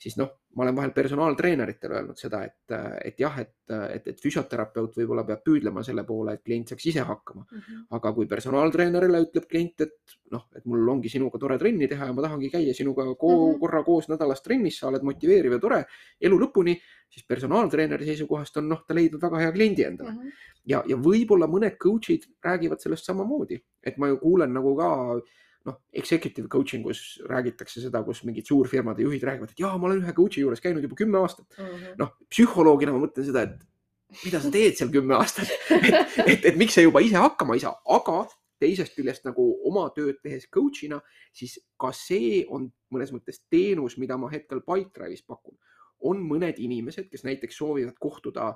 [0.00, 2.72] siis noh, ma olen vahel personaaltreeneritele öelnud seda, et,
[3.04, 3.52] et jah, et,
[3.94, 7.58] et, et füsioterapeut võib-olla peab püüdlema selle poole, et klient saaks ise hakkama mm.
[7.58, 7.82] -hmm.
[7.98, 12.16] aga kui personaaltreenerile ütleb klient, et noh, et mul ongi sinuga tore trenni teha ja
[12.16, 13.58] ma tahangi käia sinuga ko mm -hmm.
[13.60, 15.84] korra koos nädalas trennis, sa oled motiveeriv ja tore
[16.20, 16.76] elu lõpuni,
[17.10, 20.16] siis personaaltreeneri seisukohast on noh, ta leidnud väga hea kliendi endale mm.
[20.16, 20.32] -hmm.
[20.66, 25.20] ja, ja võib-olla mõned coach'id räägivad sellest samamoodi, et ma ju kuulen nagu ka
[25.68, 30.02] noh, executive coaching us räägitakse seda, kus mingid suurfirmade juhid räägivad, et jaa, ma olen
[30.04, 31.46] ühe coach'i juures käinud juba kümme aastat.
[31.58, 31.96] Mm -hmm..
[32.00, 35.50] noh, psühholoogina ma mõtlen seda, et mida sa teed seal kümme aastat?
[35.70, 35.96] Et,
[36.26, 38.24] et, et miks sa juba ise hakkama ei saa, aga
[38.60, 41.00] teisest küljest nagu oma tööd tehes coach'ina,
[41.32, 45.56] siis ka see on mõnes mõttes teenus, mida ma hetkel Pipedrive'is pakun.
[46.00, 48.54] on mõned inimesed, kes näiteks soovivad kohtuda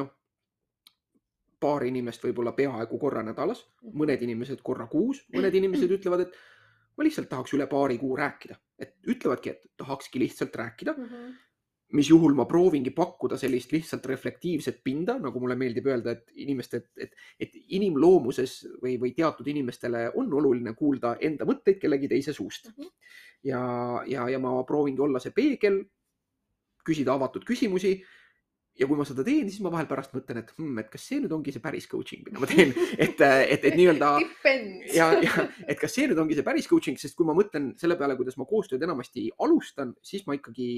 [0.00, 0.08] noh,
[1.60, 3.98] paar inimest võib-olla peaaegu korra nädalas, mhm.
[4.02, 6.38] mõned inimesed korra kuus, mõned inimesed ütlevad, et
[6.98, 11.04] ma lihtsalt tahaks üle paari kuu rääkida, et ütlevadki, et tahakski lihtsalt rääkida mm.
[11.04, 11.36] -hmm.
[11.98, 16.76] mis juhul ma proovingi pakkuda sellist lihtsalt reflektiivset pinda, nagu mulle meeldib öelda, et inimeste,
[16.76, 22.32] et, et, et inimloomuses või, või teatud inimestele on oluline kuulda enda mõtteid kellegi teise
[22.32, 22.74] suust mm.
[22.82, 22.90] -hmm.
[23.44, 23.62] ja,
[24.06, 25.84] ja, ja ma proovingi olla see peegel,
[26.84, 27.98] küsida avatud küsimusi
[28.78, 31.20] ja kui ma seda teen, siis ma vahel pärast mõtlen, et hmm, et kas see
[31.22, 32.72] nüüd ongi see päris coaching, mida ma teen,
[33.04, 34.12] et, et, et nii-öelda
[34.98, 37.98] ja, ja et kas see nüüd ongi see päris coaching, sest kui ma mõtlen selle
[38.00, 40.70] peale, kuidas ma koostööd enamasti alustan, siis ma ikkagi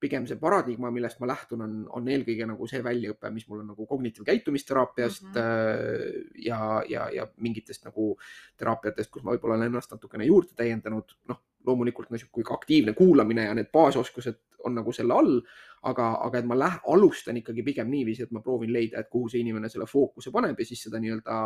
[0.00, 3.72] pigem see paradigma, millest ma lähtun, on, on eelkõige nagu see väljaõpe, mis mul on
[3.72, 6.32] nagu kognitiivkäitumisteraapiast mm -hmm.
[6.46, 8.12] ja, ja, ja mingitest nagu
[8.56, 13.54] teraapiatest, kus ma võib-olla olen ennast natukene juurde täiendanud, noh, loomulikult niisugune aktiivne kuulamine ja
[13.54, 15.40] need baasoskused on nagu selle all,
[15.82, 19.28] aga, aga et ma lähe, alustan ikkagi pigem niiviisi, et ma proovin leida, et kuhu
[19.28, 21.42] see inimene selle fookuse paneb ja siis seda nii-öelda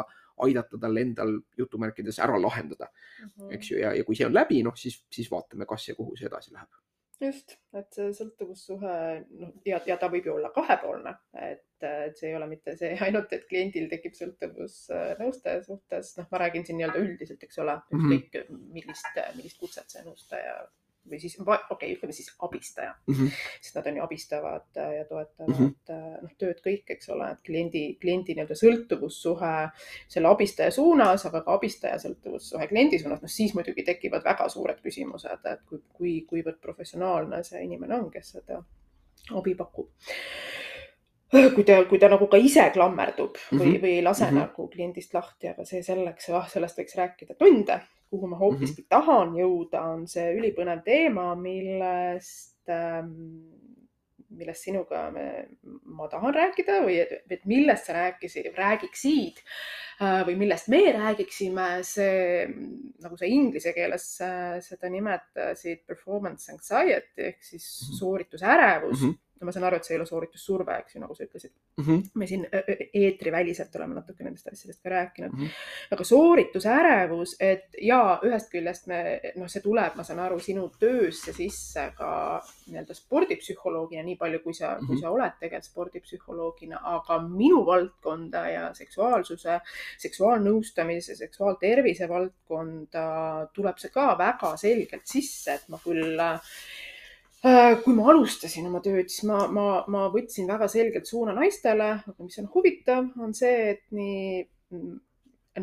[0.47, 3.55] aidata tal endal jutumärkides ära lahendada mm, -hmm.
[3.55, 6.17] eks ju, ja, ja kui see on läbi, noh siis, siis vaatame, kas ja kuhu
[6.17, 6.69] see edasi läheb
[7.23, 8.95] just, et see sõltuvussuhe,
[9.41, 11.65] noh ja, ja ta võib ju olla kahepoolne, et,
[12.19, 14.85] see ei ole mitte see ainult, et kliendil tekib sõltuvus
[15.21, 17.99] nõustaja suhtes, noh, ma räägin siin nii-öelda üldiselt, eks ole, mhm.
[17.99, 18.71] ükskõik mm -hmm.
[18.79, 20.57] millist, millist kutset see nõustaja
[21.11, 23.31] või siis okei okay,, ütleme siis abistaja mm, -hmm.
[23.61, 26.21] sest nad on ju abistavad äh, ja toetavad mm -hmm.
[26.23, 29.55] noh, tööd kõik, eks ole, et kliendi, kliendi nii-öelda sõltuvussuhe
[30.09, 34.81] selle abistaja suunas, aga ka abistaja sõltuvussuhe kliendi suunas, noh siis muidugi tekivad väga suured
[34.83, 38.63] küsimused, et kui, kui, kuivõrd professionaalne see inimene on, kes seda
[39.31, 39.91] abi pakub
[41.33, 43.83] kui ta, kui ta nagu ka ise klammerdub või mm, -hmm.
[43.83, 44.41] või ei lase mm -hmm.
[44.41, 47.81] nagu kliendist lahti, aga see selleks, ah, sellest võiks rääkida tunde
[48.13, 48.89] kuhu ma hoopiski mm -hmm.
[48.89, 53.13] tahan jõuda, on see ülipõnev teema, millest ähm,
[54.37, 55.27] millest sinuga me,
[55.85, 62.47] ma tahan rääkida või et, millest sa rääkisid, räägiksid äh, või millest me räägiksime, see
[63.05, 67.99] nagu sa inglise keeles äh, seda nimetasid performance anxiety ehk siis mhm.
[68.01, 69.11] sooritusärevus mm.
[69.11, 71.51] -hmm no ma saan aru, et see ei ole sooritussurve, eks ju, nagu sa ütlesid
[71.53, 71.85] mm.
[71.85, 72.03] -hmm.
[72.15, 72.47] me siin
[73.03, 75.45] eetriväliselt oleme natuke nendest asjadest ka rääkinud mm.
[75.45, 75.95] -hmm.
[75.97, 79.03] aga sooritusärevus, et ja ühest küljest me,
[79.37, 82.13] noh, see tuleb, ma saan aru, sinu töösse sisse ka
[82.67, 84.87] nii-öelda spordipsühholoogina, nii palju, kui sa mm, -hmm.
[84.87, 85.03] kui mhm.
[85.03, 89.61] sa oled tegelikult spordipsühholoogina, aga minu valdkonda ja seksuaalsuse,
[89.99, 93.07] seksuaalnõustamise, seksuaaltervise valdkonda
[93.55, 96.92] tuleb see ka väga selgelt sisse, et ma küll Äh,
[97.43, 102.27] kui ma alustasin oma tööd, siis ma, ma, ma võtsin väga selgelt suuna naistele, aga
[102.27, 104.93] mis on huvitav, on see, et nii mm,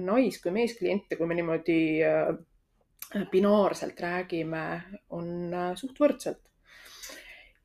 [0.04, 2.34] nais- kui meeskliente, kui me niimoodi äh,
[3.32, 4.66] binaarselt räägime,
[5.16, 6.44] on äh, suht võrdselt.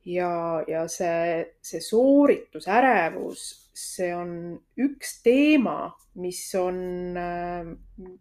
[0.05, 4.31] ja, ja see, see sooritusärevus see on
[4.79, 6.77] üks teema, mis on,
[7.19, 7.67] äh,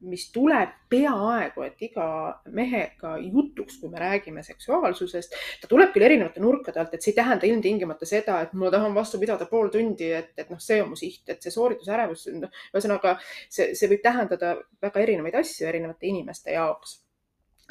[0.01, 2.07] mis tuleb peaaegu et iga
[2.49, 5.37] mehega jutuks, kui me räägime seksuaalsusest.
[5.61, 8.97] ta tuleb küll erinevate nurkade alt, et see ei tähenda ilmtingimata seda, et ma tahan
[8.97, 12.61] vastu pidada pool tundi, et, et noh, see on mu siht, et see sooritusärevus, noh,
[12.73, 17.02] ühesõnaga see, see võib tähendada väga erinevaid asju erinevate inimeste jaoks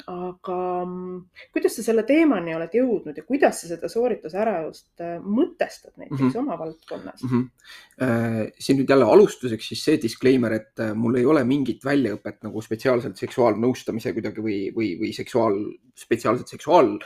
[0.09, 1.19] aga mm,
[1.53, 6.29] kuidas sa selle teemani oled jõudnud ja kuidas sa seda sooritusärevust äh, mõtestad näiteks mm
[6.29, 6.39] -hmm.
[6.41, 7.43] oma valdkonnas mm?
[7.43, 8.51] -hmm.
[8.59, 12.61] siin nüüd jälle alustuseks siis see disclaimer, et äh, mul ei ole mingit väljaõpet nagu
[12.61, 15.59] spetsiaalselt seksuaalnõustamise kuidagi või, või, või seksuaal,
[15.95, 16.97] spetsiaalselt seksuaal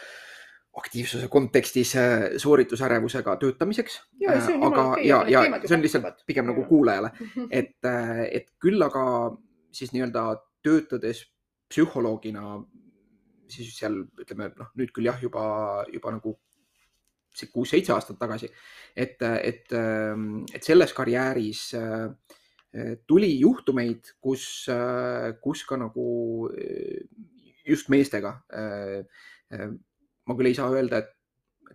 [0.78, 1.96] aktiivsuse kontekstis
[2.38, 4.02] sooritusärevusega töötamiseks.
[4.62, 7.12] aga, ja, ja see on lihtsalt pigem nagu kuulajale,
[7.62, 7.78] et,
[8.32, 9.34] et küll aga
[9.72, 11.26] siis nii-öelda töötades
[11.70, 12.62] psühholoogina
[13.52, 16.36] siis seal ütleme noh, nüüd küll jah, juba, juba nagu
[17.38, 18.50] see kuus-seitse aastat tagasi,
[18.98, 22.08] et, et, et selles karjääris äh,
[23.08, 24.68] tuli juhtumeid, kus,
[25.42, 26.08] kus ka nagu
[27.68, 28.34] just meestega.
[28.54, 29.68] Äh,
[30.28, 31.14] ma küll ei saa öelda, et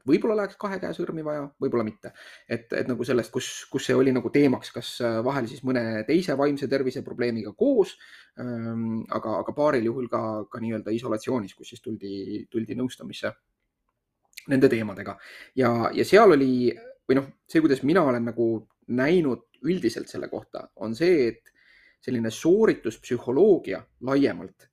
[0.02, 2.12] et võib-olla läheks kahe käe sõrmi vaja, võib-olla mitte.
[2.48, 6.02] et, et nagu sellest, kus, kus see oli nagu teemaks, kas äh, vahel siis mõne
[6.08, 7.94] teise vaimse tervise probleemiga koos
[8.40, 13.32] ähm,, aga, aga paaril juhul ka, ka nii-öelda isolatsioonis, kus siis tuldi, tuldi nõustamisse
[14.50, 15.16] nende teemadega
[15.54, 16.72] ja, ja seal oli
[17.08, 18.48] või noh, see, kuidas mina olen nagu
[18.92, 21.52] näinud üldiselt selle kohta, on see, et
[22.02, 24.71] selline soorituspsühholoogia laiemalt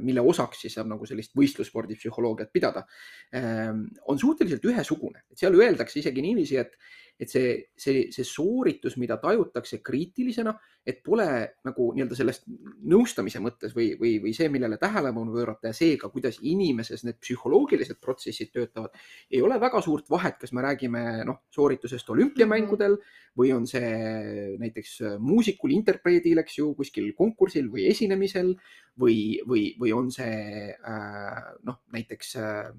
[0.00, 2.86] mille osaks siis saab nagu sellist võistlusspordi psühholoogiat pidada,
[3.36, 6.76] ähm, on suhteliselt ühesugune, et seal öeldakse isegi niiviisi, et
[7.20, 10.54] et see, see, see sooritus, mida tajutakse kriitilisena,
[10.88, 11.26] et pole
[11.68, 12.46] nagu nii-öelda sellest
[12.88, 18.00] nõustamise mõttes või, või, või see, millele tähelepanu pöörata ja seega, kuidas inimeses need psühholoogilised
[18.00, 18.96] protsessid töötavad,
[19.30, 22.96] ei ole väga suurt vahet, kas me räägime noh, sooritusest olümpiamängudel
[23.38, 28.54] või on see näiteks muusikul, interpreedil, eks ju, kuskil konkursil või esinemisel
[28.98, 32.72] või, või, või on see äh, noh, näiteks Äh,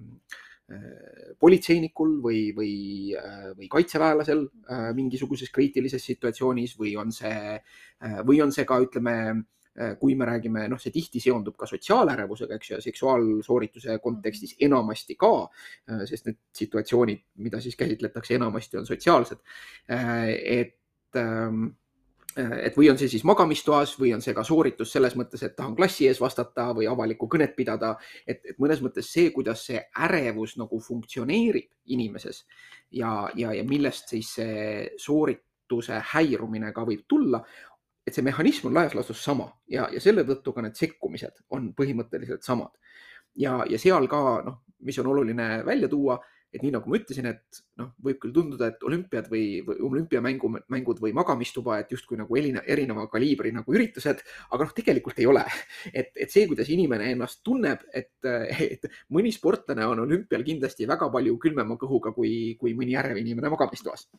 [1.39, 2.73] politseinikul või, või,
[3.17, 7.57] äh, või kaitseväelasel äh, mingisuguses kriitilises situatsioonis või on see,
[8.27, 9.15] või on see ka, ütleme,
[10.01, 15.29] kui me räägime, noh, see tihti seondub ka sotsiaalärevusega, eks ju, seksuaalsoorituse kontekstis enamasti ka,
[16.09, 19.39] sest need situatsioonid, mida siis käsitletakse, enamasti on sotsiaalsed.
[19.87, 20.75] et
[21.15, 21.90] ähm, Äh,
[22.37, 25.75] et või on see siis magamistoas või on see ka sooritus selles mõttes, et tahan
[25.75, 27.95] klassi ees vastata või avalikku kõnet pidada.
[28.27, 32.45] et, et mõnes mõttes see, kuidas see ärevus nagu funktsioneerib inimeses
[32.91, 37.43] ja, ja, ja millest siis see soorituse häirumine ka võib tulla.
[38.07, 41.73] et see mehhanism on laias laastus sama ja, ja selle tõttu ka need sekkumised on
[41.73, 42.71] põhimõtteliselt samad.
[43.35, 46.19] ja, ja seal ka noh, mis on oluline välja tuua
[46.51, 50.49] et nii nagu ma ütlesin, et noh, võib küll tunduda, et olümpiad või, või olümpiamängu,
[50.73, 55.29] mängud või magamistuba, et justkui nagu erineva, erineva kaliibri nagu üritused, aga noh, tegelikult ei
[55.31, 55.45] ole.
[55.93, 58.11] et, et see, kuidas inimene ennast tunneb, et,
[58.67, 63.51] et mõni sportlane on olümpial kindlasti väga palju külmema kõhuga kui, kui mõni ärev inimene
[63.53, 64.09] magamistoas.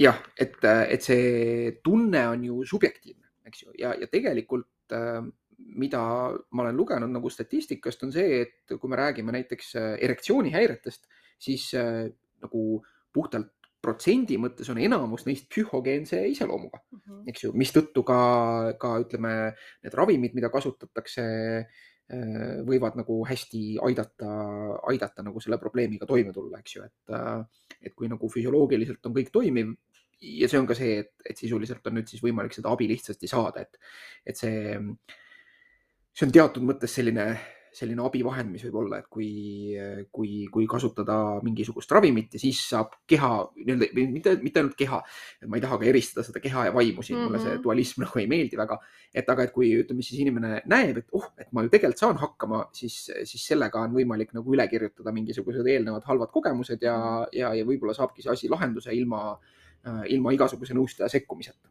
[0.00, 4.66] jah, et, et see tunne on ju subjektiivne, eks ju, ja, ja tegelikult
[5.60, 6.00] mida
[6.56, 11.04] ma olen lugenud nagu statistikast, on see, et kui me räägime näiteks erektsioonihäiretest
[11.40, 12.08] siis äh,
[12.44, 12.64] nagu
[13.14, 17.22] puhtalt protsendi mõttes on enamus neist psühhogeense iseloomuga mm, -hmm.
[17.32, 18.20] eks ju, mistõttu ka,
[18.80, 21.24] ka ütleme, need ravimid, mida kasutatakse,
[21.64, 24.32] äh, võivad nagu hästi aidata,
[24.92, 29.16] aidata nagu selle probleemiga toime tulla, eks ju, et, äh, et kui nagu füsioloogiliselt on
[29.16, 29.72] kõik toimiv
[30.20, 33.30] ja see on ka see, et, et sisuliselt on nüüd siis võimalik seda abi lihtsasti
[33.30, 33.80] saada, et,
[34.28, 34.76] et see,
[36.12, 37.30] see on teatud mõttes selline
[37.74, 39.28] selline abivahend, mis võib olla, et kui,
[40.14, 43.30] kui, kui kasutada mingisugust ravimit ja siis saab keha
[43.60, 44.98] nii-öelda, mitte, mitte ainult keha,
[45.46, 47.28] ma ei taha ka eristada seda keha ja vaimu siin mm, -hmm.
[47.28, 47.62] mulle see mhm.
[47.62, 48.78] dualism nagu ei meeldi väga.
[49.14, 52.18] et aga, et kui ütleme siis inimene näeb, et oh, et ma ju tegelikult saan
[52.18, 57.38] hakkama, siis, siis sellega on võimalik nagu üle kirjutada mingisugused eelnevad halvad kogemused ja, mhm.
[57.38, 59.38] ja, ja võib-olla saabki see asi lahenduse ilma,
[60.08, 61.68] ilma igasuguse nõustaja sekkumiseta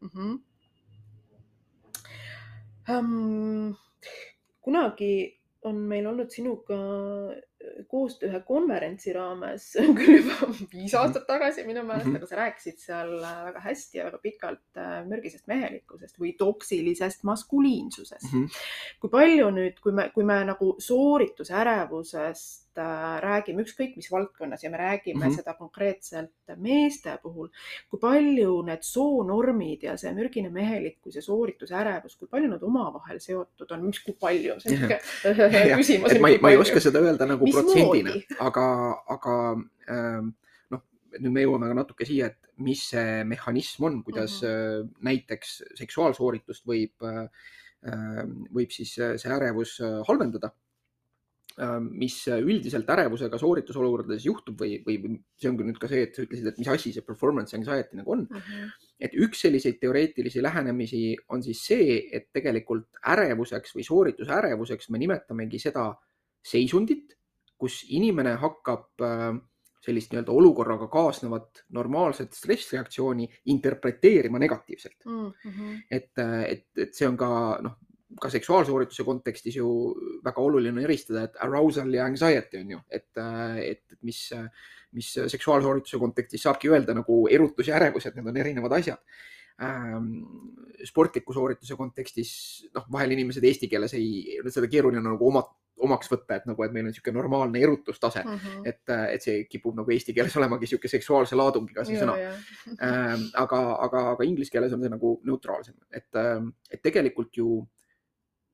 [0.00, 0.08] mm.
[0.08, 0.40] -hmm.
[2.88, 3.76] Um
[4.62, 5.14] kunagi
[5.68, 6.76] on meil olnud sinuga
[7.30, 12.18] äh, koostöö ühe konverentsi raames, küll juba viis aastat tagasi minu meelest mm, -hmm.
[12.18, 17.22] aga sa rääkisid seal äh, väga hästi ja väga pikalt äh, mürgisest mehelikkusest või toksilisest
[17.22, 18.42] maskuliinsusest mm.
[18.42, 18.64] -hmm.
[19.00, 21.54] kui palju nüüd, kui me, kui me nagu soorituse
[22.72, 25.36] ärevusest äh, räägime ükskõik mis valdkonnas ja me räägime mm -hmm.
[25.36, 27.48] seda konkreetselt meeste puhul,
[27.90, 33.70] kui palju need soonormid ja see mürgine mehelikkus ja sooritusärevus, kui palju nad omavahel seotud
[33.70, 36.20] on, mis, kui palju, see on niisugune küsimus.
[36.20, 38.66] ma ei, ma ei oska seda öelda nagu mis protsendina, aga,
[39.08, 39.56] aga
[39.88, 40.22] äh,
[40.70, 40.82] noh,
[41.18, 44.94] nüüd me jõuame ka natuke siia, et mis see mehhanism on, kuidas mm -hmm.
[45.00, 47.28] näiteks seksuaalsooritust võib äh,
[47.82, 50.52] Ähm, võib siis see ärevus halvendada.
[51.60, 56.24] Ähm, mis üldiselt ärevusega sooritusolukordades juhtub või, või see ongi nüüd ka see, et sa
[56.24, 58.38] ütlesid, et mis asi see performance anxiety nagu on mm.
[58.46, 58.70] -hmm.
[59.04, 65.02] et üks selliseid teoreetilisi lähenemisi on siis see, et tegelikult ärevuseks või soorituse ärevuseks me
[65.02, 65.90] nimetamegi seda
[66.40, 67.18] seisundit,
[67.60, 69.36] kus inimene hakkab äh,
[69.84, 75.32] sellist nii-öelda olukorraga kaasnevat normaalset stressreaktsiooni interpreteerima negatiivselt mm.
[75.44, 75.80] -hmm.
[75.90, 76.12] et,
[76.48, 77.76] et, et see on ka noh,
[78.20, 79.68] ka seksuaalsoorituse kontekstis ju
[80.24, 83.10] väga oluline eristada, et arousal ja anxiety on ju, et,
[83.64, 84.20] et, mis,
[84.92, 89.00] mis seksuaalsoorituse kontekstis saabki öelda nagu erutus ja ärevus, et need on erinevad asjad
[89.62, 90.12] ähm,
[90.84, 92.30] sportliku soorituse kontekstis,
[92.74, 95.44] noh, vahel inimesed eesti keeles ei, seda keeruline nagu oma,
[95.82, 98.64] omaks võtta, et nagu, et meil on niisugune normaalne erutustase mm, -hmm.
[98.70, 102.16] et, et see kipub nagu eesti keeles olemagi niisugune seksuaalse laadungiga see sõna.
[102.78, 106.10] Ähm, aga, aga, aga inglise keeles on see nagu neutraalsem, et,
[106.70, 107.62] et tegelikult ju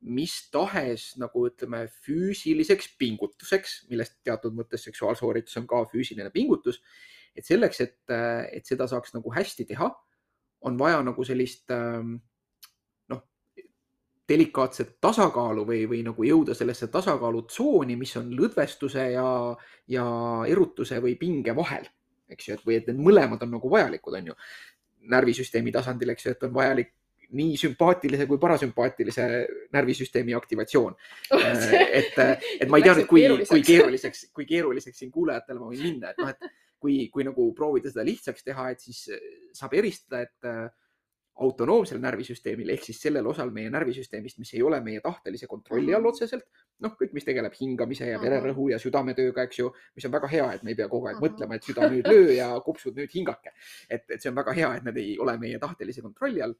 [0.00, 6.82] mis tahes nagu ütleme füüsiliseks pingutuseks, millest teatud mõttes seksuaalsooritus on ka füüsiline pingutus.
[7.36, 7.98] et selleks, et,
[8.52, 9.86] et seda saaks nagu hästi teha,
[10.66, 12.16] on vaja nagu sellist ähm,
[13.12, 13.20] noh,
[14.28, 19.28] delikaatset tasakaalu või, või nagu jõuda sellesse tasakaalutsooni, mis on lõdvestuse ja,
[19.86, 20.08] ja
[20.50, 21.86] erutuse või pinge vahel,
[22.28, 24.38] eks ju, et või et need mõlemad on nagu vajalikud, on ju
[25.14, 26.97] närvisüsteemi tasandil, eks ju, et on vajalik
[27.36, 29.26] nii sümpaatilise kui parasümpaatilise
[29.76, 30.94] närvisüsteemi aktivatsioon
[31.36, 31.44] oh,.
[31.74, 32.16] et,
[32.62, 36.14] et ma ei tea nüüd, kui, kui keeruliseks, kui keeruliseks siin kuulajatele ma võin minna,
[36.14, 36.50] et noh, et
[36.80, 39.04] kui, kui nagu proovida seda lihtsaks teha, et siis
[39.56, 40.68] saab eristada, et äh,
[41.38, 46.02] autonoomsel närvisüsteemil ehk siis sellel osal meie närvisüsteemist, mis ei ole meie tahtelise kontrolli all
[46.02, 46.10] mhm.
[46.10, 46.48] otseselt,
[46.82, 49.68] noh, kõik, mis tegeleb hingamise ja vererõhu ja südametööga, eks ju,
[49.98, 52.32] mis on väga hea, et me ei pea kogu aeg mõtlema, et süda nüüd löö
[52.34, 53.54] ja kopsud nüüd hingake.
[53.88, 56.56] et, et see on väga hea, et need ei ole meie tahtelise kontrolli all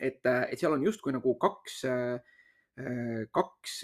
[0.00, 2.16] et, äh, et seal on justkui nagu kaks, äh,
[2.80, 3.82] äh, kaks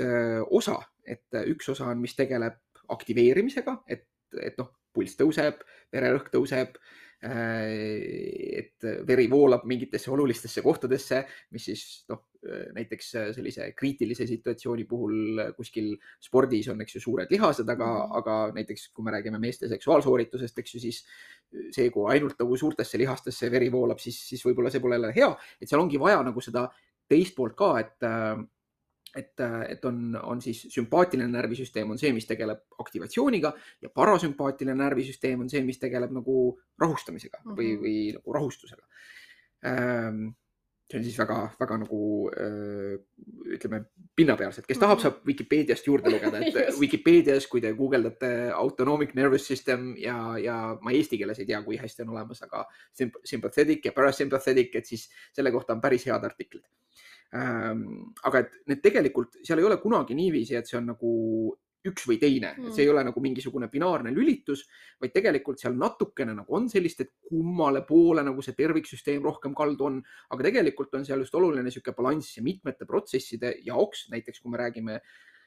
[0.51, 2.59] osa, et üks osa on, mis tegeleb
[2.91, 4.09] aktiveerimisega, et,
[4.43, 5.63] et noh, pulss tõuseb,
[5.95, 6.81] vererõhk tõuseb
[7.21, 11.19] et veri voolab mingitesse olulistesse kohtadesse,
[11.53, 12.30] mis siis noh,
[12.75, 15.93] näiteks sellise kriitilise situatsiooni puhul kuskil
[16.23, 18.17] spordis on, eks ju, suured lihased, aga, mhm.
[18.21, 21.03] aga näiteks kui me räägime meeste seksuaalsooritusest, eks ju, siis
[21.75, 25.35] see, kui ainult nagu suurtesse lihastesse veri voolab, siis, siis võib-olla see pole jälle hea,
[25.61, 26.69] et seal ongi vaja nagu seda
[27.11, 28.11] teist poolt ka, et
[29.17, 35.43] et, et on, on siis sümpaatiline närvisüsteem on see, mis tegeleb aktivatsiooniga ja parasümpaatiline närvisüsteem
[35.43, 36.37] on see, mis tegeleb nagu
[36.79, 37.59] rahustamisega mm -hmm.
[37.59, 38.87] või, või nagu rahustusega
[39.67, 40.29] ähm,
[40.91, 42.01] see on siis väga-väga nagu
[43.51, 43.83] ütleme
[44.19, 45.05] pinnapealselt, kes tahab, mhm.
[45.07, 46.59] saab Vikipeediast juurde lugeda, et.
[46.83, 51.79] Vikipeedias, kui te guugeldate autonomic nervous system ja, ja ma eesti keeles ei tea, kui
[51.81, 52.67] hästi on olemas, aga
[53.25, 56.67] sympathetic ja parasympathetic, et siis selle kohta on päris head artiklid
[57.31, 61.13] aga et need tegelikult, seal ei ole kunagi niiviisi, et see on nagu
[61.89, 62.53] üks või teine.
[62.57, 64.67] Mm., see ei ole nagu mingisugune binaarne lülitus,
[65.01, 69.89] vaid tegelikult seal natukene nagu on sellist, et kummale poole nagu see terviksüsteem rohkem kaldu
[69.89, 69.99] on,
[70.31, 74.61] aga tegelikult on seal just oluline niisugune balanss ja mitmete protsesside jaoks, näiteks kui me
[74.61, 75.40] räägime äh, Äh,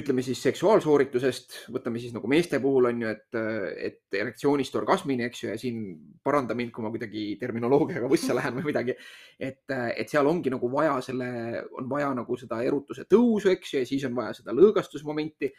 [0.00, 3.38] ütleme siis seksuaalsooritusest, võtame siis nagu meeste puhul on ju, et,
[3.88, 5.80] et erektsioonist orgasmini, eks ju, ja siin
[6.24, 8.94] paranda mind, kui ma kuidagi terminoloogiaga võssa lähen või midagi.
[9.38, 11.28] et, et seal ongi nagu vaja selle,
[11.76, 15.52] on vaja nagu seda erutuse tõusu, eks ju, ja siis on vaja seda lõõgastusmomenti.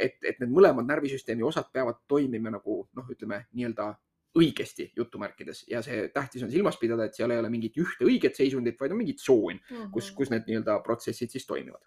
[0.00, 3.90] Et, et need mõlemad närvisüsteemi osad peavad toimima nagu noh, ütleme nii-öelda
[4.38, 8.38] õigesti jutumärkides ja see tähtis on silmas pidada, et seal ei ole mingit ühte õiget
[8.38, 9.92] seisundit, vaid on mingi tsoon mm, -hmm.
[9.92, 11.84] kus, kus need nii-öelda protsessid siis toimivad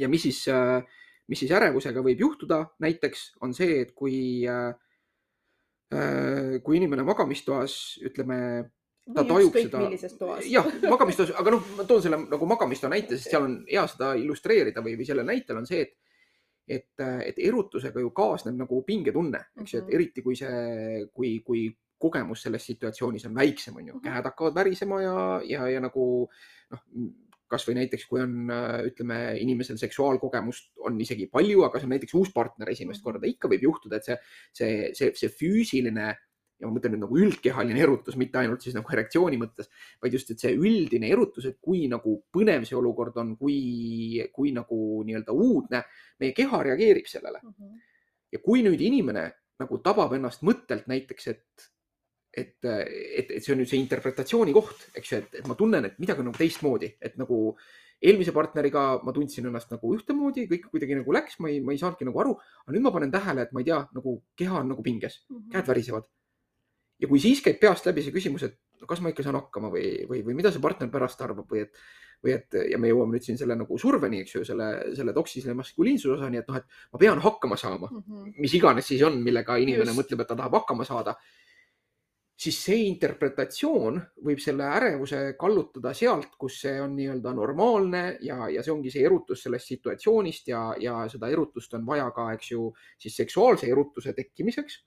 [0.00, 0.80] ja mis siis, äh,
[1.30, 4.74] mis siis ärevusega võib juhtuda, näiteks on see, et kui, äh,
[5.94, 7.74] äh, kui inimene magamistoas,
[8.06, 8.40] ütleme,
[9.14, 9.86] ta tajub seda.
[10.46, 14.14] jah, magamistoas, aga noh, ma toon selle nagu magamistoa näite, sest seal on hea seda
[14.20, 15.98] illustreerida või, või selle näitel on see, et
[16.70, 19.94] et, et erutusega ju kaasneb nagu pingetunne, eks ju, et mhm.
[19.96, 21.64] eriti kui see, kui, kui
[22.00, 24.04] kogemus selles situatsioonis on väiksem, on ju, mhm.
[24.04, 25.16] käed hakkavad värisema ja,
[25.48, 26.04] ja, ja nagu
[26.70, 26.84] noh,
[27.50, 32.16] kasvõi näiteks, kui on, äh, ütleme, inimesel seksuaalkogemust on isegi palju, aga see on näiteks
[32.20, 34.18] uus partner esimest korda, ikka võib juhtuda, et see,
[34.60, 36.10] see, see, see füüsiline
[36.60, 39.70] ja ma mõtlen nüüd nagu üldkehaline erutus, mitte ainult siis nagu erektsiooni mõttes,
[40.02, 44.52] vaid just, et see üldine erutus, et kui nagu põnev see olukord on, kui, kui
[44.56, 45.84] nagu nii-öelda uudne,
[46.20, 47.54] meie keha reageerib sellele mm.
[47.56, 47.78] -hmm.
[48.36, 49.30] ja kui nüüd inimene
[49.60, 51.70] nagu tabab ennast mõttelt näiteks, et,
[52.30, 55.98] et, et, et see on nüüd see interpretatsiooni koht, eks ju, et, ma tunnen, et
[56.02, 57.40] midagi on nagu teistmoodi, et nagu
[58.00, 61.82] eelmise partneriga ma tundsin ennast nagu ühtemoodi, kõik kuidagi nagu läks, ma ei, ma ei
[61.82, 64.72] saanudki nagu aru, aga nüüd ma panen tähele, et ma ei tea, nagu keha on
[64.72, 65.52] nagu pinges mm, -hmm.
[65.52, 66.08] käed värisevad
[67.00, 69.88] ja kui siis käib peast läbi see küsimus, et kas ma ikka saan hakkama või,
[70.08, 71.82] või, või mida see partner pärast arvab või et,
[72.24, 75.54] või et ja me jõuame nüüd siin selle nagu surveni, eks ju, selle, selle toksilise
[75.56, 78.34] maskuliinsuse osani, et noh, et ma pean hakkama saama mm, -hmm.
[78.44, 80.00] mis iganes siis on, millega inimene Just.
[80.00, 81.16] mõtleb, et ta tahab hakkama saada.
[82.40, 88.62] Siis see interpretatsioon võib selle ärevuse kallutada sealt, kus see on nii-öelda normaalne ja, ja
[88.64, 92.70] see ongi see erutus sellest situatsioonist ja, ja seda erutust on vaja ka, eks ju,
[93.00, 94.80] siis seksuaalse erutuse tekkimiseks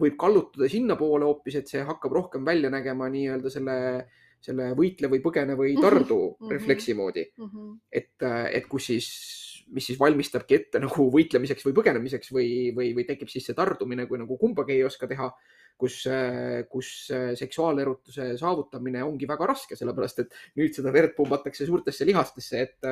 [0.00, 3.76] võib kallutada sinnapoole hoopis, et see hakkab rohkem välja nägema nii-öelda selle,
[4.42, 6.54] selle võitle või põgene või tardu mm -hmm.
[6.58, 7.48] refleksi moodi mm.
[7.48, 7.74] -hmm.
[7.92, 8.28] et,
[8.58, 9.08] et kus siis,
[9.72, 14.06] mis siis valmistabki ette nagu võitlemiseks või põgenemiseks või, või, või tekib siis see tardumine,
[14.10, 15.30] kui nagu kumbagi ei oska teha,
[15.78, 16.00] kus,
[16.70, 16.90] kus
[17.40, 22.90] seksuaalerutuse saavutamine ongi väga raske, sellepärast et nüüd seda verd pumbatakse suurtesse lihastesse, et,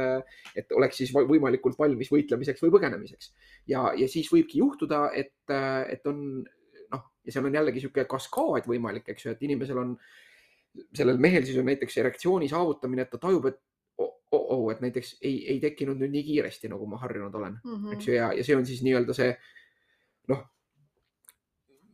[0.58, 3.32] et oleks siis võimalikult valmis võitlemiseks või põgenemiseks.
[3.70, 6.42] ja, ja siis võibki juhtuda, et, et on
[7.24, 9.92] ja seal on jällegi niisugune kaskaad võimalik, eks ju, et inimesel on,
[10.96, 13.60] sellel mehel siis on näiteks erektsiooni saavutamine, et ta tajub, et
[14.02, 17.58] oh, oh, oh, et näiteks ei, ei tekkinud nüüd nii kiiresti, nagu ma harjunud olen
[17.60, 17.96] mm, -hmm.
[17.96, 19.30] eks ju, ja, ja see on siis nii-öelda see
[20.32, 20.42] noh,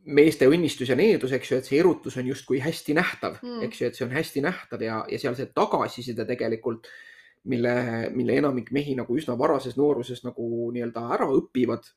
[0.09, 3.81] meeste õnnistus ja needus, eks ju, et see erutus on justkui hästi nähtav mm., eks
[3.81, 6.89] ju, et see on hästi nähtav ja, ja seal see tagasiside tegelikult,
[7.49, 7.73] mille,
[8.15, 11.87] mille enamik mehi nagu üsna varases nooruses nagu nii-öelda ära õpivad,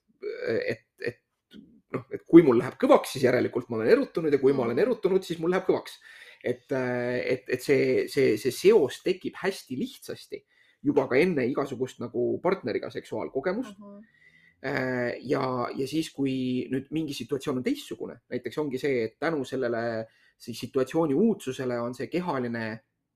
[0.63, 1.59] et, et
[1.93, 4.77] noh, et kui mul läheb kõvaks, siis järelikult ma olen erutunud ja kui ma olen
[4.79, 4.87] mm.
[4.87, 5.99] erutunud, siis mul läheb kõvaks.
[6.43, 10.43] et, et, et see, see, see seos tekib hästi lihtsasti
[10.83, 13.87] juba ka enne igasugust nagu partneriga seksuaalkogemust uh.
[13.87, 14.21] -huh
[14.63, 16.35] ja, ja siis, kui
[16.71, 20.07] nüüd mingi situatsioon on teistsugune, näiteks ongi see, et tänu sellele
[20.39, 22.67] siis situatsiooni uudsusele on see kehaline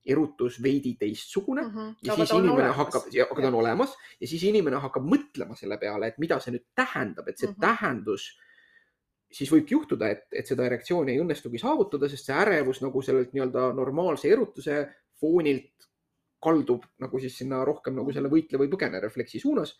[0.07, 1.93] erutus veidi teistsugune uh -huh.
[2.03, 2.77] ja aga siis inimene olemas.
[2.77, 6.53] hakkab, aga ta on olemas ja siis inimene hakkab mõtlema selle peale, et mida see
[6.55, 7.59] nüüd tähendab, et see uh -huh.
[7.59, 8.29] tähendus
[9.31, 13.33] siis võibki juhtuda, et, et seda erektsiooni ei õnnestugi saavutada, sest see ärevus nagu sellelt
[13.33, 14.87] nii-öelda normaalse erutuse
[15.19, 15.89] foonilt
[16.39, 19.75] kaldub nagu siis sinna rohkem nagu selle võitle või põgene refleksi suunas.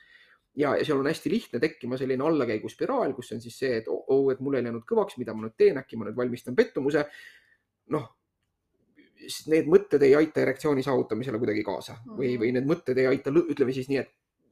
[0.58, 4.02] Ja, ja seal on hästi lihtne tekkima selline allakäiguspiraal, kus on siis see, et oo
[4.02, 6.58] oh, oh,, et mul ei läinud kõvaks, mida ma nüüd teen, äkki ma nüüd valmistan
[6.58, 7.06] pettumuse.
[7.94, 8.08] noh,
[9.52, 13.74] need mõtted ei aita erektsiooni saavutamisele kuidagi kaasa või, või need mõtted ei aita, ütleme
[13.74, 14.12] siis nii, et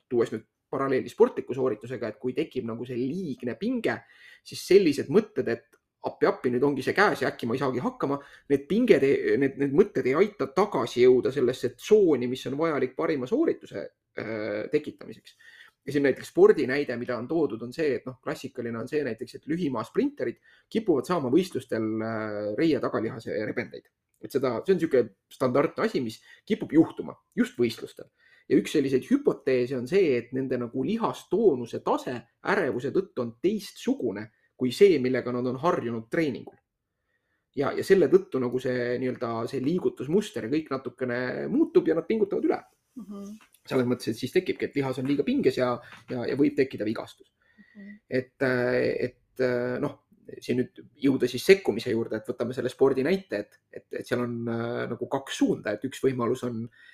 [0.10, 4.00] tuues nüüd paralleeli sportliku sooritusega, et kui tekib nagu see liigne pinge,
[4.44, 5.68] siis sellised mõtted, et
[6.06, 8.18] appi-appi, nüüd ongi see käes ja äkki ma ei saagi hakkama,
[8.52, 9.06] need pinged,
[9.42, 14.66] need, need mõtted ei aita tagasi jõuda sellesse tsooni, mis on vajalik parima soorituse äh,
[14.74, 15.38] tekitamiseks.
[15.86, 19.36] Ja siin näiteks spordinäide, mida on toodud, on see, et noh, klassikaline on see näiteks,
[19.38, 23.92] et lühimaa sprinterid kipuvad saama võistlustel äh, reie tagalihase rebendeid.
[24.26, 28.10] et seda, see on niisugune standardne asi, mis kipub juhtuma just võistlustel
[28.50, 32.16] ja üks selliseid hüpoteese on see, et nende nagu lihastoonuse tase
[32.54, 36.58] ärevuse tõttu on teistsugune kui see, millega nad on harjunud treeningul.
[37.56, 41.20] ja, ja selle tõttu nagu see nii-öelda see liigutusmuster ja kõik natukene
[41.52, 43.06] muutub ja nad pingutavad üle mm.
[43.06, 43.36] -hmm.
[43.66, 45.74] Selles mõttes, et siis tekibki, et lihas on liiga pinges ja,
[46.12, 47.62] ja, ja võib tekkida vigastus mm.
[47.76, 48.02] -hmm.
[48.22, 48.50] et,
[49.10, 49.46] et
[49.82, 50.02] noh,
[50.42, 54.24] siin nüüd jõuda siis sekkumise juurde, et võtame selle spordi näite, et, et, et seal
[54.26, 56.94] on äh, nagu kaks suunda, et üks võimalus on äh,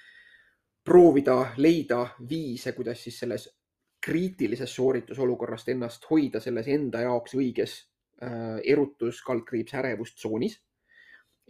[0.83, 3.47] proovida leida viise, kuidas siis selles
[4.01, 7.75] kriitilisest sooritusolukorrast ennast hoida selles enda jaoks õiges
[8.23, 10.57] äh, erutus, kaldkriips, ärevustsoonis.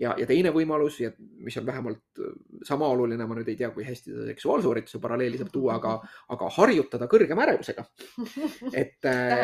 [0.02, 2.34] Ja, ja teine võimalus ja mis on vähemalt äh,
[2.68, 5.96] sama oluline, ma nüüd ei tea, kui hästi seda seksuaalsoorituse paralleeli saab tuua, aga,
[6.36, 7.86] aga harjutada kõrgema ärevusega.
[8.72, 9.44] et äh,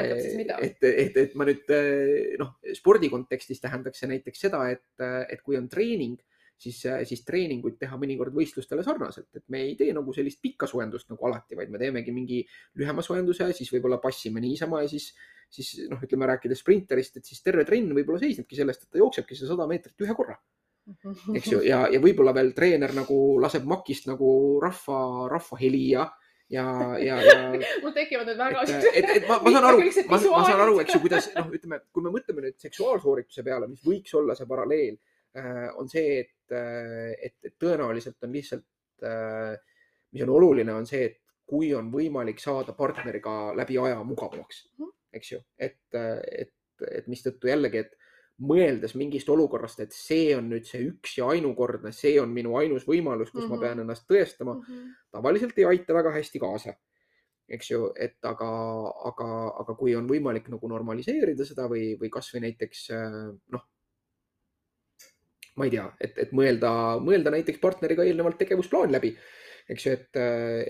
[0.68, 4.88] et, et, et ma nüüd äh, noh, spordi kontekstis tähendaks see näiteks seda, et,
[5.30, 6.18] et kui on treening
[6.58, 10.70] siis, äh, siis treeninguid teha mõnikord võistlustele sarnaselt, et me ei tee nagu sellist pikka
[10.70, 12.43] soojendust nagu alati, vaid me teemegi mingi
[12.80, 15.12] lühema soojenduse, siis võib-olla passime niisama ja siis,
[15.53, 19.38] siis noh, ütleme rääkides sprinterist, et siis terve trenn võib-olla seisnebki sellest, et ta jooksebki
[19.38, 20.38] see sada meetrit ühe korra
[21.36, 24.30] eks ju, ja, ja võib-olla veel treener nagu laseb makist nagu
[24.64, 26.05] rahva, rahva heli ja,
[26.53, 26.64] ja,
[27.01, 27.18] ja,
[27.84, 28.64] mul tekivad need väga.
[28.64, 31.51] et, et, et ma, ma saan aru, ma, ma saan aru, eks ju, kuidas noh,
[31.60, 34.95] ütleme, kui me mõtleme nüüd seksuaalsoorituse peale, mis võiks olla see paralleel
[35.77, 38.67] on see, et Äh, et, et tõenäoliselt on lihtsalt,
[39.03, 39.55] äh,
[40.15, 41.17] mis on oluline, on see, et
[41.47, 44.93] kui on võimalik saada partneriga läbi aja mugavamaks, mhm.
[45.19, 46.53] eks ju, et, et,
[46.88, 47.95] et mistõttu jällegi, et
[48.47, 52.85] mõeldes mingist olukorrast, et see on nüüd see üks ja ainukordne, see on minu ainus
[52.88, 53.49] võimalus, kus mm -hmm.
[53.49, 53.63] ma mhm.
[53.65, 54.91] pean ennast tõestama mm, -hmm.
[55.11, 56.77] tavaliselt ei aita väga hästi kaasa.
[57.49, 58.47] eks ju, et aga,
[59.07, 59.27] aga,
[59.59, 62.89] aga kui on võimalik nagu normaliseerida seda või, või kasvõi näiteks
[63.51, 63.63] noh,
[65.58, 66.72] ma ei tea, et, et mõelda,
[67.03, 69.14] mõelda näiteks partneriga eelnevalt tegevusplaan läbi,
[69.70, 70.20] eks ju, et,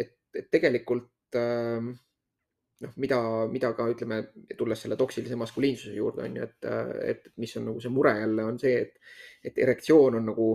[0.03, 3.19] et, et tegelikult noh, mida,
[3.51, 4.21] mida ka ütleme,
[4.57, 6.71] tulles selle toksilise maskuliinsuse juurde on ju, et,
[7.11, 9.13] et mis on nagu see mure jälle on see, et,
[9.51, 10.49] et erektsioon on nagu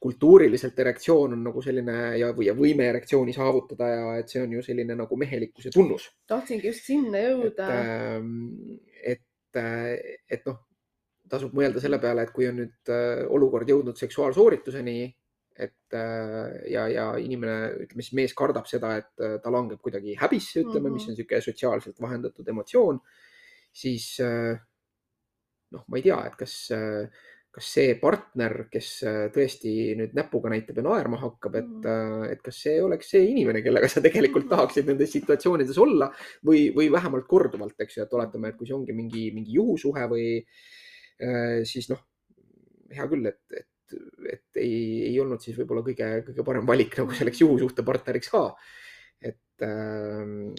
[0.00, 4.62] kultuuriliselt erektsioon on nagu selline ja, ja võime erektsiooni saavutada ja et see on ju
[4.66, 6.08] selline nagu mehelikkuse tunnus.
[6.30, 7.68] tahtsingi just sinna jõuda.
[9.02, 9.22] et,
[9.62, 9.62] et,
[10.30, 10.58] et noh,
[11.30, 14.98] tasub mõelda selle peale, et kui on nüüd äh, olukord jõudnud seksuaalsoorituseni,
[15.58, 20.16] et äh, ja, ja inimene, ütleme siis mees kardab seda, et äh, ta langeb kuidagi
[20.18, 20.98] häbisse, ütleme mm, -hmm.
[20.98, 23.00] mis on niisugune sotsiaalselt vahendatud emotsioon,
[23.74, 26.54] siis noh, ma ei tea, et kas,
[27.52, 28.88] kas see partner, kes
[29.34, 32.32] tõesti nüüd näpuga näitab ja naerma hakkab, et -hmm.
[32.32, 34.56] et kas see oleks see inimene, kellega sa tegelikult -hmm.
[34.56, 36.10] tahaksid nendes situatsioonides olla
[36.46, 40.08] või, või vähemalt korduvalt, eks ju, et oletame, et kui see ongi mingi, mingi juhusuhe
[40.08, 40.26] või
[41.68, 41.98] siis noh,
[42.94, 43.66] hea küll, et, et
[44.28, 44.74] et ei,
[45.08, 48.42] ei olnud siis võib-olla kõige, kõige parem valik nagu selleks juhusuhte partneriks ka.
[49.24, 50.50] et ähm....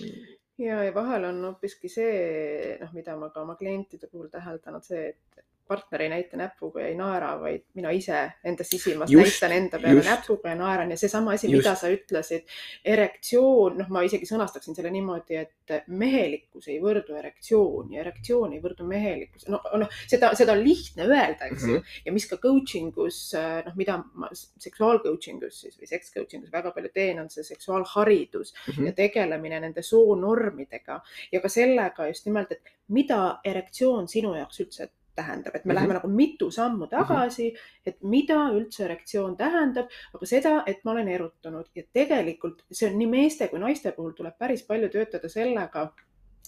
[0.57, 5.12] ja, ja vahel on hoopiski see, noh, mida ma ka oma klientide puhul täheldanud, see,
[5.14, 9.56] et partner ei näita näpuga ja ei naera, vaid mina ise enda sisimas just, näitan
[9.58, 10.10] enda peale just.
[10.10, 12.48] näpuga ja naeran ja seesama asi, mida sa ütlesid,
[12.86, 18.62] erektsioon, noh, ma isegi sõnastaksin selle niimoodi, et mehelikkus ei võrdu erektsioon ja erektsioon ei
[18.64, 19.46] võrdu mehelikkus.
[19.54, 22.02] no, noh, seda, seda on lihtne öelda, eks ju mm -hmm.
[22.06, 23.22] ja mis ka coaching us,
[23.66, 27.30] noh, mida ma seksuaal coaching us siis või seks coaching us väga palju teen, on
[27.30, 28.86] see seksuaalharidus mm -hmm.
[28.86, 31.02] ja tegelemine nende soonormidega
[31.32, 35.72] ja ka sellega just nimelt, et mida erektsioon sinu jaoks üldse tähendab, et me mm
[35.72, 35.76] -hmm.
[35.76, 36.89] läheme nagu mitu sammu mhm.
[36.89, 37.82] tagasi mm, -hmm.
[37.86, 42.97] et mida üldse erektsioon tähendab, aga seda, et ma olen erutunud ja tegelikult see on
[42.99, 45.91] nii meeste kui naiste puhul tuleb päris palju töötada sellega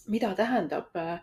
[0.08, 1.20] mida tähendab äh,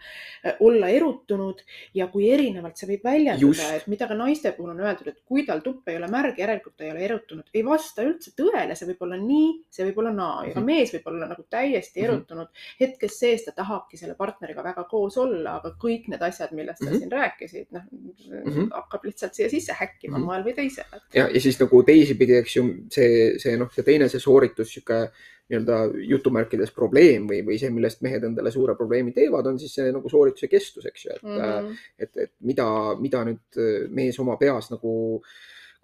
[0.61, 1.63] olla erutunud
[1.95, 5.45] ja kui erinevalt see võib väljenduda, et mida ka naiste puhul on öeldud, et kui
[5.47, 8.91] tal tupp ei ole märg, järelikult ta ei ole erutunud, ei vasta üldse tõele, see
[8.91, 10.69] võib olla nii, see võib olla naa ja ka mhm.
[10.71, 12.09] mees võib olla nagu täiesti mhm.
[12.09, 16.83] erutunud hetkest sees, ta tahabki selle partneriga väga koos olla, aga kõik need asjad, millest
[16.83, 16.99] sa mm -hmm.
[16.99, 18.69] siin rääkisid, noh mm -hmm.
[18.75, 20.27] hakkab lihtsalt siia sisse häkkima mm -hmm.
[20.27, 20.85] moel või teisel.
[21.15, 25.11] ja, ja siis nagu teisipidi, eks ju, see, see noh, see teine, see sooritus, sihuke
[25.49, 25.79] nii-öelda
[26.11, 30.11] jutumärkides probleem või, või see, millest mehed endale suure probleemi teevad, on siis see nagu
[30.13, 31.79] soorituse kestus, eks ju, et mm, -hmm.
[31.99, 32.67] et, et mida,
[33.01, 33.63] mida nüüd
[33.97, 34.93] mees oma peas nagu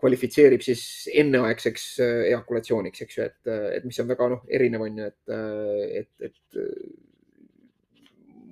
[0.04, 5.08] kvalifitseerib siis enneaegseks eakulatsiooniks, eks ju, et, et mis on väga noh, erinev on ju,
[5.08, 5.34] et,
[6.02, 6.60] et, et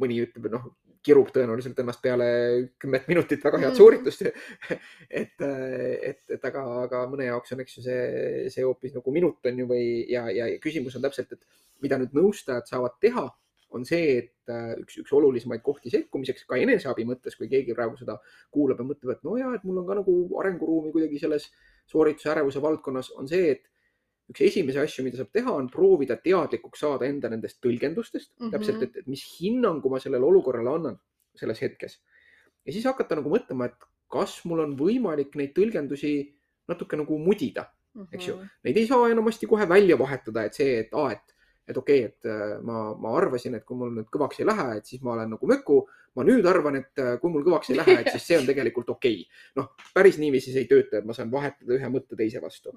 [0.00, 0.70] mõni ütleb, noh,
[1.02, 2.26] kirub tõenäoliselt ennast peale
[2.80, 3.78] kümmet minutit väga head mm.
[3.78, 4.24] sooritust
[5.22, 8.02] et, et, et aga, aga mõne jaoks on, eks ju, see,
[8.54, 12.14] see hoopis nagu minut on ju või, ja, ja küsimus on täpselt, et mida nüüd
[12.16, 13.26] nõustajad saavad teha,
[13.72, 17.96] on see, et äh, üks, üks olulisemaid kohti sekkumiseks ka eneseabi mõttes, kui keegi praegu
[17.98, 18.18] seda
[18.52, 21.48] kuulab ja mõtleb, et no ja, et mul on ka nagu arenguruumi kuidagi selles
[21.90, 23.71] soorituse ärevuse valdkonnas, on see, et
[24.32, 28.52] üks esimesi asju, mida saab teha, on proovida teadlikuks saada enda nendest tõlgendustest mm, -hmm.
[28.54, 30.98] täpselt, et, mis hinnangu ma sellele olukorrale annan
[31.38, 32.00] selles hetkes.
[32.66, 36.12] ja siis hakata nagu mõtlema, et kas mul on võimalik neid tõlgendusi
[36.68, 38.08] natuke nagu mudida mm, -hmm.
[38.12, 38.36] eks ju.
[38.36, 38.56] Mhm.
[38.64, 41.34] Neid ei saa enamasti kohe välja vahetada, et see, et aa, et,
[41.68, 44.68] et okei okay,, et äh, ma, ma arvasin, et kui mul nüüd kõvaks ei lähe,
[44.78, 45.82] et siis ma olen nagu möku
[46.16, 48.90] ma nüüd arvan, et äh, kui mul kõvaks ei lähe, et siis see on tegelikult
[48.92, 49.42] okei okay..
[49.56, 52.72] noh, päris niiviisi see ei tööta, et ma saan vahetada ühe mõtte teise vastu.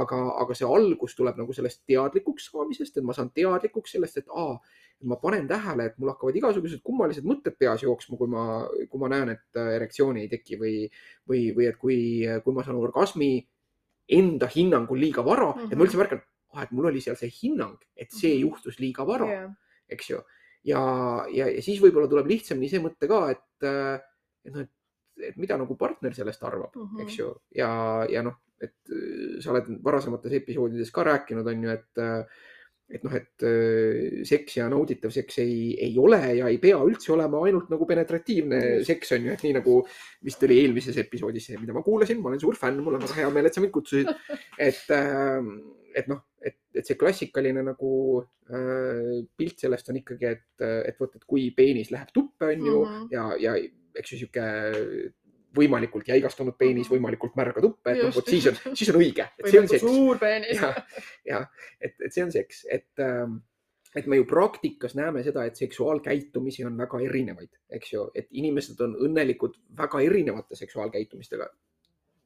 [0.00, 4.28] aga, aga see algus tuleb nagu sellest teadlikuks saamisest, et ma saan teadlikuks sellest, et
[4.36, 4.58] aa,
[5.08, 8.44] ma panen tähele, et mul hakkavad igasugused kummalised mõtted peas jooksma, kui ma,
[8.90, 10.76] kui ma näen, et äh, erektsiooni ei teki või,
[11.30, 11.98] või, või et kui,
[12.44, 13.32] kui ma saan orgasmi
[14.12, 15.72] enda hinnangul liiga vara mm, -hmm.
[15.72, 16.20] et ma üldse märkan,
[16.54, 18.46] ah, et mul oli seal see hinnang, et see -hmm.
[18.46, 19.50] juhtus liiga vara yeah.,
[19.90, 20.22] eks ju
[20.64, 20.80] ja,
[21.32, 23.68] ja, ja siis võib-olla tuleb lihtsamini see mõte ka, et,
[24.48, 24.72] et noh, et,
[25.30, 27.04] et mida nagu partner sellest arvab mm, -hmm.
[27.04, 27.28] eks ju,
[27.60, 27.68] ja,
[28.10, 28.96] ja noh, et
[29.44, 32.04] sa oled varasemates episoodides ka rääkinud, on ju, et
[32.94, 33.44] et noh, et
[34.28, 38.58] seks ja nauditav seks ei, ei ole ja ei pea üldse olema ainult nagu penetratiivne
[38.84, 39.78] seks on ju, et nii nagu
[40.24, 43.16] vist oli eelmises episoodis see, mida ma kuulasin, ma olen suur fänn, mul on väga
[43.22, 44.12] hea meel, et sa mind kutsusid.
[44.68, 44.84] et,
[45.94, 47.90] et noh, et, et see klassikaline nagu
[48.20, 52.80] äh, pilt sellest on ikkagi, et, et vot, et kui peenis läheb tuppe, on ju
[52.80, 53.08] mm, -hmm.
[53.14, 53.54] ja, ja
[53.94, 54.44] eks ju sihuke
[55.54, 56.96] võimalikult jäigastunud peenis, mhm.
[56.96, 59.28] võimalikult märga tuppe, et noh, vot siis on, siis on õige,
[59.78, 60.58] suur peenis.
[60.58, 60.72] ja,
[61.30, 61.42] ja
[61.80, 63.38] et, et see on seks, et, ähm,
[63.94, 68.80] et me ju praktikas näeme seda, et seksuaalkäitumisi on väga erinevaid, eks ju, et inimesed
[68.82, 71.48] on õnnelikud väga erinevate seksuaalkäitumistega.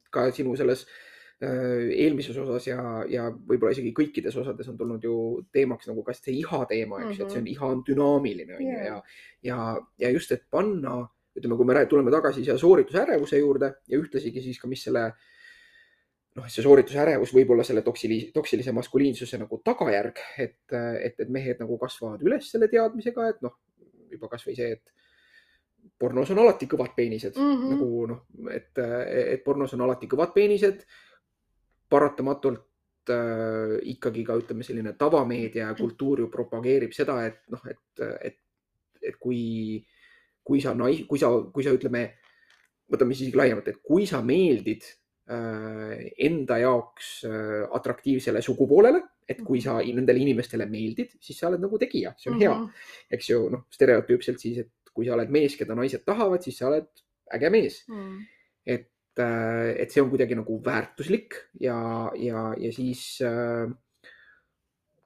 [0.09, 1.08] ka sinu selles äh,
[1.39, 5.13] eelmises osas ja, ja võib-olla isegi kõikides osades on tulnud ju
[5.55, 7.53] teemaks nagu ka see iha teema, eks ju mm -hmm., et see on, mhm.
[7.53, 8.85] iha on dünaamiline on ju yeah.
[8.85, 9.01] ja,
[9.43, 9.59] ja,
[9.99, 10.99] ja just, et panna,
[11.35, 15.27] ütleme, kui me tuleme tagasi siia sooritusärevuse juurde ja ühtlasigi siis ka, mis selle äh,
[16.39, 21.61] noh, see sooritusärevus võib olla selle toksili-, toksilise maskuliinsuse nagu tagajärg, et, et, et mehed
[21.61, 23.57] nagu kasvavad üles selle teadmisega, et noh,
[24.09, 27.75] juba kasvõi see, et pornos on alati kõvad peenised mm -hmm.
[27.75, 28.25] nagu noh,
[28.55, 28.71] et,
[29.35, 30.85] et pornos on alati kõvad peenised.
[31.89, 38.05] Paratamatult äh, ikkagi ka ütleme, selline tavameedia ja kultuur ju propageerib seda, et noh, et,
[38.31, 38.39] et,
[39.01, 39.79] et kui,
[40.43, 42.05] kui sa nais-, kui sa, kui sa ütleme,
[42.89, 44.85] võtame siis isegi laiemalt, et kui sa meeldid
[45.29, 49.99] Äh, enda jaoks äh, atraktiivsele sugupoolele, et kui sa mhm.
[49.99, 52.47] nendele inimestele meeldid, siis sa oled nagu tegija, see on mm -hmm.
[52.47, 52.55] hea.
[52.55, 53.13] Mhm.
[53.13, 56.71] eks ju, noh, stereotüüpselt siis, et kui sa oled mees, keda naised tahavad, siis sa
[56.71, 56.87] oled
[57.35, 57.99] äge mees mm.
[57.99, 58.25] -hmm.
[58.65, 58.89] et,
[59.19, 61.79] et see on kuidagi nagu väärtuslik ja,
[62.15, 63.17] ja, ja siis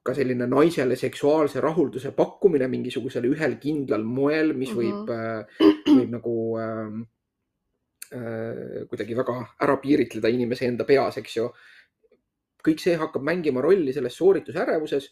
[0.04, 5.08] ka selline naisele seksuaalse rahulduse pakkumine mingisugusel ühel kindlal moel, mis mm -hmm.
[5.08, 7.02] võib, võib nagu äh,
[8.14, 9.34] Äh, kuidagi väga
[9.66, 11.48] ära piiritleda inimese enda peas, eks ju.
[12.64, 15.08] kõik see hakkab mängima rolli selles sooritusärevuses,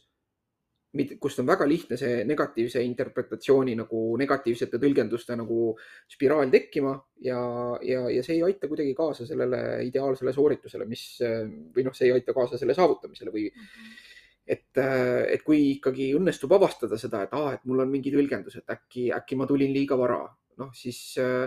[1.23, 5.71] kust on väga lihtne see negatiivse interpretatsiooni nagu negatiivsete tõlgenduste nagu
[6.11, 6.91] spiraal tekkima
[7.23, 7.39] ja,
[7.87, 12.17] ja, ja see ei aita kuidagi kaasa sellele ideaalsele sooritusele, mis või noh, see ei
[12.17, 14.09] aita kaasa selle saavutamisele või mm -hmm
[14.51, 14.79] et,
[15.31, 19.07] et kui ikkagi õnnestub avastada seda, et aa, et mul on mingi tõlgendus, et äkki,
[19.15, 20.23] äkki ma tulin liiga vara,
[20.59, 21.45] noh siis äh,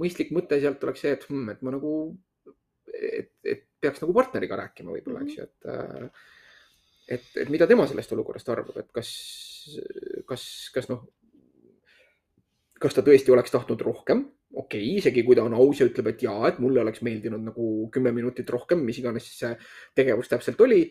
[0.00, 1.92] mõistlik mõte sealt oleks see, et hmm, et ma nagu,
[2.94, 5.32] et, et peaks nagu partneriga rääkima võib-olla mm, -hmm.
[5.32, 6.24] eks ju, et äh,
[7.08, 9.10] et, et mida tema sellest olukorrast arvab, et kas,
[10.28, 11.04] kas, kas noh,
[12.80, 16.12] kas ta tõesti oleks tahtnud rohkem, okei okay,, isegi kui ta on aus ja ütleb,
[16.12, 19.54] et jaa, et mulle oleks meeldinud nagu kümme minutit rohkem, mis iganes siis see
[19.96, 20.84] tegevus täpselt oli.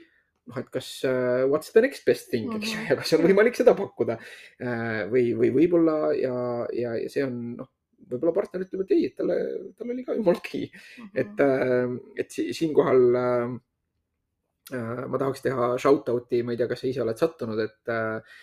[0.44, 2.88] noh, et kas uh, what's the next best thing, eks ju, mhm.
[2.90, 6.34] ja kas on võimalik seda pakkuda uh, või, või võib-olla ja,
[6.76, 7.70] ja, ja see on noh
[8.10, 9.38] võib-olla partner ütleb, et ei, et talle,
[9.78, 10.82] tal oli ka jumala okei okay.
[10.98, 11.12] -hmm.
[11.24, 13.60] et, äh, et siinkohal äh, äh,
[14.72, 18.36] ma tahaks teha shout out'i, ma ei tea, kas sa ise oled sattunud, et äh,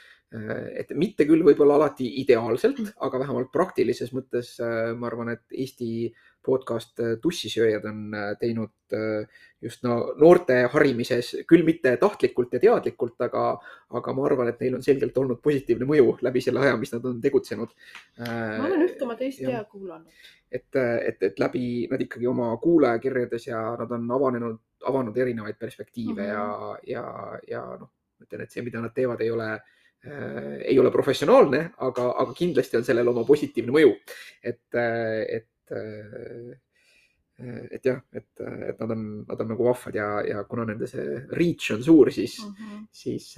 [0.79, 6.07] et mitte küll võib-olla alati ideaalselt, aga vähemalt praktilises mõttes ma arvan, et Eesti
[6.47, 8.95] podcast Tussisööjad on teinud
[9.61, 13.45] just no noorte harimises, küll mitte tahtlikult ja teadlikult, aga,
[13.99, 17.11] aga ma arvan, et neil on selgelt olnud positiivne mõju läbi selle aja, mis nad
[17.11, 17.75] on tegutsenud.
[18.23, 20.09] ma olen ühte oma teist ja kuulanud.
[20.51, 26.23] et, et, et läbi nad ikkagi oma kuulajakirjades ja nad on avanenud, avanud erinevaid perspektiive
[26.23, 26.33] mm -hmm.
[26.33, 30.79] ja, ja, ja noh, ma ütlen, et see, mida nad teevad, ei ole äh, ei
[30.79, 33.95] ole professionaalne, aga, aga kindlasti on sellel oma positiivne mõju.
[34.43, 34.65] et,
[35.29, 35.47] et
[37.41, 41.05] et jah, et, et nad on, nad on nagu vahvad ja, ja kuna nende see
[41.39, 42.87] reach on suur, siis mm, -hmm.
[42.93, 43.29] siis,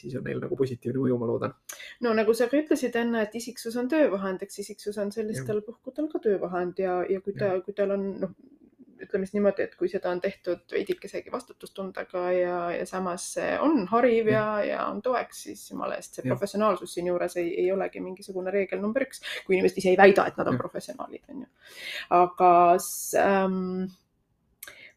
[0.00, 1.54] siis on neil nagu positiivne mõju, ma loodan.
[2.04, 6.08] no nagu sa ka ütlesid enne, et isiksus on töövahend, eks isiksus on sellistel puhkudel
[6.12, 8.34] ka töövahend ja, ja kui ta, kui tal on noh,
[9.04, 13.86] ütleme siis niimoodi, et kui seda on tehtud veidikesegi vastutustundega ja, ja samas see on
[13.92, 16.34] hariv ja, ja on toeks, siis jumala eest, see ja.
[16.34, 20.38] professionaalsus siinjuures ei, ei olegi mingisugune reegel number üks, kui inimesed ise ei väida, et
[20.40, 20.62] nad on ja.
[20.66, 21.50] professionaalid, on ju.
[22.20, 22.52] aga
[23.24, 23.90] ähm,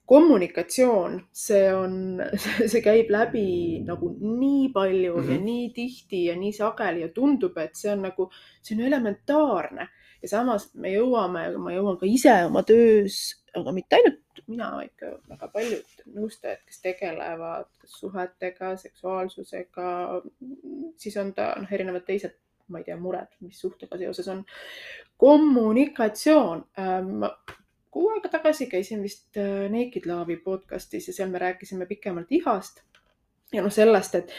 [0.06, 1.98] kommunikatsioon, see on,
[2.72, 3.48] see käib läbi
[3.88, 5.32] nagu nii palju mm -hmm.
[5.32, 5.46] ja mhm.
[5.46, 8.30] nii tihti ja nii sageli ja tundub, et see on nagu,
[8.62, 9.90] see on elementaarne
[10.22, 14.94] ja samas me jõuame, ma jõuan ka ise oma töös aga mitte ainult mina, vaid
[15.00, 19.90] ka väga paljud nõustajad, kes tegelevad suhetega, seksuaalsusega,
[21.00, 22.36] siis on ta noh, erinevad teised,
[22.74, 24.44] ma ei tea, mured, mis suhtega seoses on.
[25.22, 27.28] kommunikatsioon ähm,
[27.94, 32.82] kuu aega tagasi käisin vist äh, Naked Love'i podcast'is ja seal me rääkisime pikemalt ihast
[33.54, 34.32] ja noh, sellest, et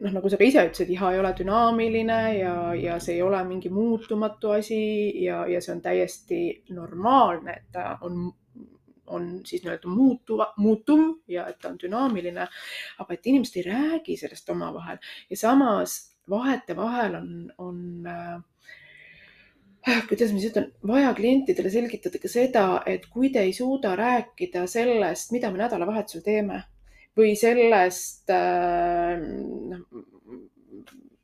[0.00, 3.40] noh, nagu sa ka ise ütlesid, iha ei ole dünaamiline ja, ja see ei ole
[3.48, 4.80] mingi muutumatu asi
[5.24, 6.40] ja, ja see on täiesti
[6.76, 8.28] normaalne, et ta on
[9.16, 12.46] on siis nii-öelda muutuva, muutuv ja et ta on dünaamiline,
[13.02, 15.00] aga et inimesed ei räägi sellest omavahel.
[15.30, 15.98] Ja samas
[16.30, 18.40] vahetevahel on, on äh,
[20.08, 24.66] kuidas ma siis ütlen, vaja klientidele selgitada ka seda, et kui te ei suuda rääkida
[24.70, 26.62] sellest, mida me nädalavahetusel teeme
[27.18, 29.18] või sellest äh,,
[29.72, 30.04] noh,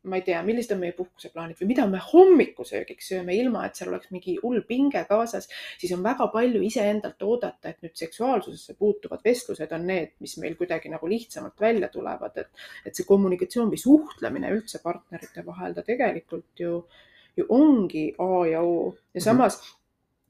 [0.07, 3.91] ma ei tea, millised on meie puhkuseplaanid või mida me hommikusöögiks sööme, ilma et seal
[3.93, 5.49] oleks mingi hull pinge kaasas,
[5.81, 10.57] siis on väga palju iseendalt oodata, et nüüd seksuaalsusesse puutuvad vestlused on need, mis meil
[10.59, 15.85] kuidagi nagu lihtsamalt välja tulevad, et, et see kommunikatsioon või suhtlemine üldse partnerite vahel, ta
[15.87, 16.79] tegelikult ju,
[17.37, 19.25] ju ongi A ja O ja mhm.
[19.25, 19.61] samas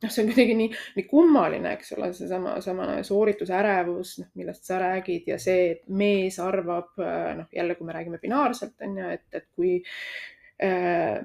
[0.03, 0.69] noh, see on kuidagi nii,
[0.99, 6.39] nii kummaline, eks ole, seesama, samane sooritusärevus, noh, millest sa räägid ja see, et mees
[6.43, 9.79] arvab, noh, jälle, kui me räägime binaarselt, on ju, et, et kui
[10.63, 11.21] äh,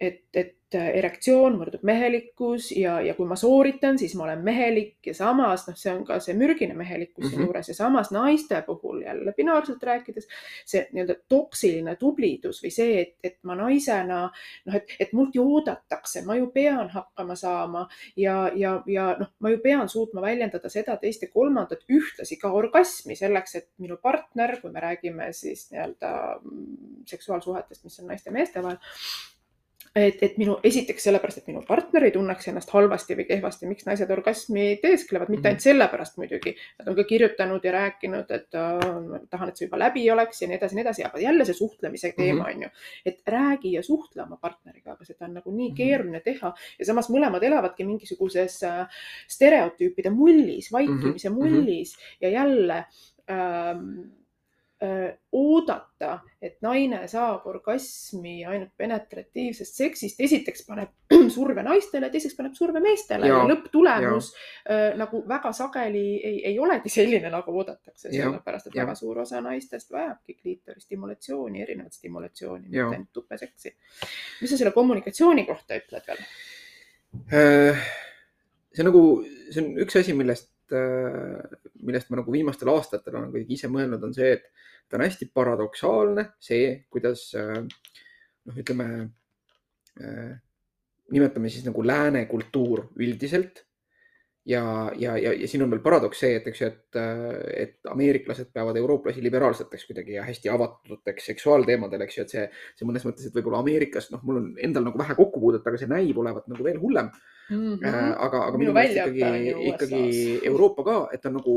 [0.00, 5.14] et, et erektsioon võrdub mehelikkus ja, ja kui ma sooritan, siis ma olen mehelik ja
[5.14, 7.36] samas noh, see on ka see mürgine mehelikkus mm -hmm.
[7.36, 10.26] siinjuures ja samas naiste puhul jälle binaarselt rääkides
[10.64, 14.20] see nii-öelda toksiline tublidus või see, et, et ma naisena
[14.66, 17.86] noh, et, et mult ju oodatakse, ma ju pean hakkama saama
[18.16, 22.50] ja, ja, ja noh, ma ju pean suutma väljendada seda teist ja kolmandat ühtlasi ka
[22.50, 26.40] orgasmi selleks, et minu partner, kui me räägime siis nii-öelda
[27.06, 28.78] seksuaalsuhetest, mis on naiste ja meeste vahel
[29.96, 33.86] et, et minu, esiteks sellepärast, et minu partner ei tunneks ennast halvasti või kehvasti, miks
[33.88, 35.64] naised orgasmi teesklevad, mitte ainult mhm.
[35.64, 36.52] sellepärast muidugi.
[36.80, 40.50] Nad on ka kirjutanud ja rääkinud, et äh, tahan, et see juba läbi oleks ja
[40.50, 42.56] nii edasi, nii edasi, aga jälle see suhtlemise teema mm -hmm.
[42.56, 42.68] on ju.
[43.06, 45.76] et räägi ja suhtle oma partneriga, aga seda on nagu nii mhm.
[45.76, 48.86] keeruline teha ja samas mõlemad elavadki mingisuguses äh,
[49.28, 51.56] stereotüüpide mullis, vaikimise mm -hmm.
[51.56, 52.84] mullis ja jälle
[53.30, 54.25] ähm,
[55.32, 60.90] oodata, et naine saab orgasmi ainult penetratiivsest seksist, esiteks paneb
[61.36, 64.28] surve naistele, teiseks paneb surve meestele ja, ja lõpptulemus
[64.68, 68.84] äh, nagu väga sageli ei, ei olegi selline, nagu oodatakse, sellepärast et ja.
[68.84, 73.72] väga suur osa naistest vajabki kliitori stimulatsiooni, erinevat stimulatsiooni, mitte ainult tupeseksi.
[74.42, 76.26] mis sa selle kommunikatsiooni kohta ütled veel?
[78.76, 79.06] see on nagu,
[79.48, 84.14] see on üks asi, millest millest ma nagu viimastel aastatel olen kuidagi ise mõelnud, on
[84.16, 84.48] see, et
[84.88, 87.60] ta on hästi paradoksaalne, see, kuidas äh,
[88.46, 88.88] noh, ütleme,
[90.00, 90.34] äh,
[91.14, 93.64] nimetame siis nagu lääne kultuur üldiselt.
[94.46, 94.62] Ja,
[94.94, 97.30] ja, ja, ja siin on veel paradoks see, et eks ju, et, äh,
[97.64, 102.44] et ameeriklased peavad eurooplasi liberaalseteks kuidagi ja hästi avatuteks seksuaalteemadel, eks ju, et see,
[102.78, 105.90] see mõnes mõttes, et võib-olla Ameerikas, noh, mul on endal nagu vähe kokkupuudet, aga see
[105.90, 107.10] näib olevat nagu veel hullem
[107.50, 107.78] mm.
[107.78, 108.12] -hmm.
[108.26, 110.04] aga, aga minu meelest ikkagi, ikkagi
[110.50, 111.56] Euroopa ka, et on nagu,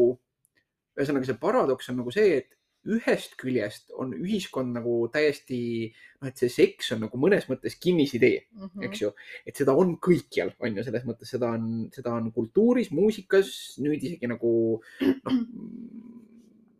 [0.99, 2.55] ühesõnaga see paradoks on nagu see, et
[2.87, 5.59] ühest küljest on ühiskond nagu täiesti
[5.91, 8.85] noh, et see seks on nagu mõnes mõttes kinnisidee mm, -hmm.
[8.87, 9.11] eks ju,
[9.45, 13.51] et seda on kõikjal, on ju, selles mõttes seda on, seda on kultuuris, muusikas,
[13.83, 14.51] nüüd isegi nagu
[15.03, 15.41] noh,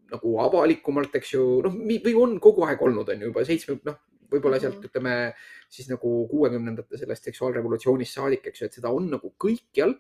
[0.10, 4.00] nagu avalikumalt, eks ju, noh, või on kogu aeg olnud, on ju juba seitsme, noh,
[4.32, 4.90] võib-olla sealt mm -hmm.
[4.90, 5.34] ütleme
[5.70, 9.96] siis nagu kuuekümnendate sellest seksuaalrevolutsioonist saadik, eks ju, et seda on nagu kõikjal.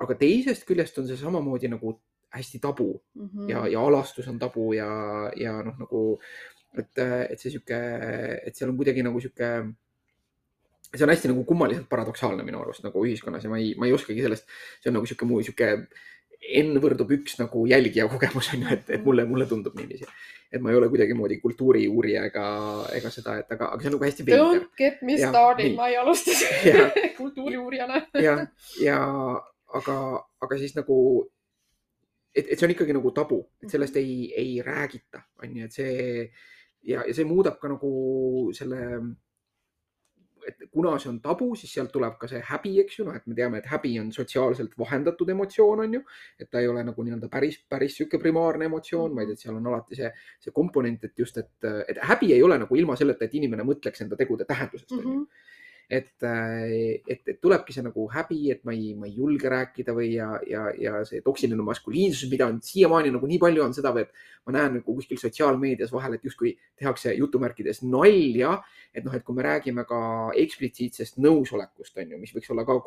[0.00, 2.00] aga teisest küljest on see samamoodi nagu
[2.30, 3.50] hästi tabu mm -hmm.
[3.50, 4.88] ja, ja alastus on tabu ja,
[5.36, 6.20] ja noh, nagu
[6.78, 6.98] et,
[7.30, 7.80] et see sihuke,
[8.46, 9.48] et seal on kuidagi nagu sihuke,
[10.94, 13.92] see on hästi nagu kummaliselt paradoksaalne minu arust nagu ühiskonnas ja ma ei, ma ei
[13.92, 14.46] oskagi sellest,
[14.80, 15.70] see on nagu sihuke mu sihuke
[16.40, 20.08] N võrdub üks nagu jälgija kogemus on ju, et, et mulle, mulle tundub niiviisi.
[20.50, 22.46] et ma ei ole kuidagimoodi kultuuriuurija ega,
[22.96, 24.40] ega seda, et aga, aga see on nagu hästi veider.
[24.40, 26.34] Don't get me started, ma ei alusta
[27.20, 28.38] kultuuriuurijana ja,
[28.82, 29.02] ja
[29.78, 29.98] aga,
[30.42, 30.96] aga siis nagu
[32.34, 34.06] et, et see on ikkagi nagu tabu, et sellest mhm.
[34.06, 35.94] ei, ei räägita, on ju, et see
[36.86, 37.90] ja, ja see muudab ka nagu
[38.56, 38.80] selle,
[40.46, 43.26] et kuna see on tabu, siis sealt tuleb ka see häbi, eks ju, noh, et
[43.26, 46.02] me teame, et häbi on sotsiaalselt vahendatud emotsioon, on ju,
[46.38, 49.38] et ta ei ole nagu nii-öelda päris, päris sihuke primaarne emotsioon, vaid mhm.
[49.38, 50.10] et seal on alati see,
[50.46, 54.04] see komponent, et just, et, et häbi ei ole nagu ilma selleta, et inimene mõtleks
[54.04, 55.48] enda tegude tähendusest mm, -hmm.
[55.90, 59.94] Et, äh, et, et tulebki see nagu häbi, et ma ei, ma ei julge rääkida
[59.96, 63.90] või ja, ja, ja see toksiline maskuliinsus, mida on siiamaani nagu nii palju on seda
[64.06, 64.12] et
[64.46, 68.54] ma näen nagu kuskil sotsiaalmeedias vahel, et justkui tehakse jutumärkides nalja,
[68.94, 70.00] et noh, et kui me räägime ka
[70.38, 72.78] eksplitsiitsest nõusolekust, on ju, mis võiks olla ka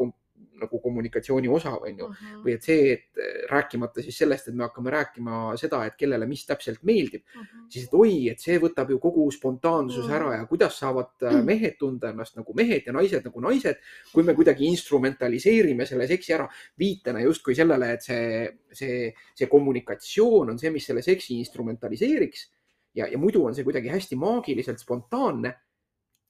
[0.62, 2.44] nagu kommunikatsiooni osa, on ju -huh.
[2.44, 6.46] või et see, et rääkimata siis sellest, et me hakkame rääkima seda, et kellele mis
[6.46, 7.66] täpselt meeldib uh, -huh.
[7.70, 10.16] siis et oi, et see võtab ju kogu spontaansuse uh -huh.
[10.16, 13.78] ära ja kuidas saavad äh, mehed tunda ennast nagu mehed ja naised nagu naised,
[14.14, 16.50] kui me kuidagi instrumentaliseerime selle seksi ära
[16.80, 22.52] viitena justkui sellele, et see, see, see kommunikatsioon on see, mis selle seksi instrumentaliseeriks
[22.96, 25.54] ja, ja muidu on see kuidagi hästi maagiliselt spontaanne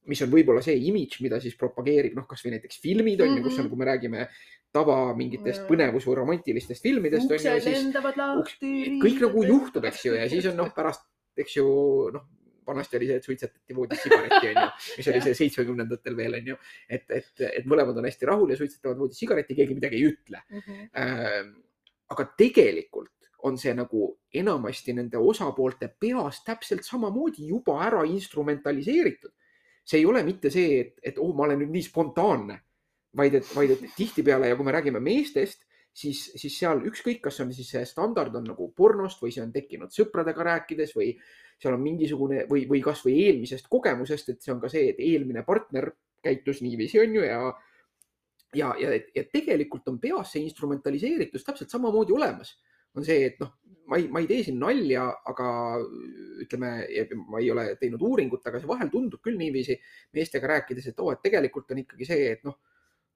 [0.09, 3.39] mis on võib-olla see imidž, mida siis propageerib, noh, kasvõi näiteks filmid on ju mm
[3.39, 4.27] -hmm., kus on, kui me räägime
[4.73, 7.31] tava mingitest põnevus või romantilistest filmidest.
[7.31, 8.99] uksed lendavad lahti.
[9.03, 11.05] kõik nagu juhtub, eks ju, ja siis on noh, pärast,
[11.37, 11.67] eks ju,
[12.13, 12.25] noh,
[12.67, 16.57] vanasti oli see, et suitsetati voodis sigaretti, onju, mis oli see seitsmekümnendatel veel, onju.
[16.89, 20.41] et, et, et mõlemad on hästi rahul ja suitsetavad voodis sigaretti, keegi midagi ei ütle
[20.49, 20.59] mm.
[20.59, 20.89] -hmm.
[21.03, 21.51] Äh,
[22.13, 23.11] aga tegelikult
[23.43, 29.31] on see nagu enamasti nende osapoolte peas täpselt samamoodi juba ära instrumentaliseeritud.
[29.83, 32.59] See ei ole mitte see, et, et oh, ma olen nüüd nii spontaanne,
[33.17, 37.41] vaid et, vaid et tihtipeale ja kui me räägime meestest, siis, siis seal ükskõik, kas
[37.43, 41.11] on siis see standard on nagu pornost või see on tekkinud sõpradega rääkides või
[41.61, 45.45] seal on mingisugune või, või kasvõi eelmisest kogemusest, et see on ka see, et eelmine
[45.45, 45.91] partner
[46.23, 47.39] käitus niiviisi, on ju, ja
[48.53, 52.53] ja, ja, ja tegelikult on peas see instrumentaliseeritus täpselt samamoodi olemas
[52.95, 53.53] on see, et noh,
[53.89, 55.47] ma ei, ma ei tee siin nalja, aga
[56.43, 56.73] ütleme,
[57.29, 59.77] ma ei ole teinud uuringut, aga see vahel tundub küll niiviisi
[60.15, 62.59] meestega rääkides, et oo oh,, et tegelikult on ikkagi see, et noh,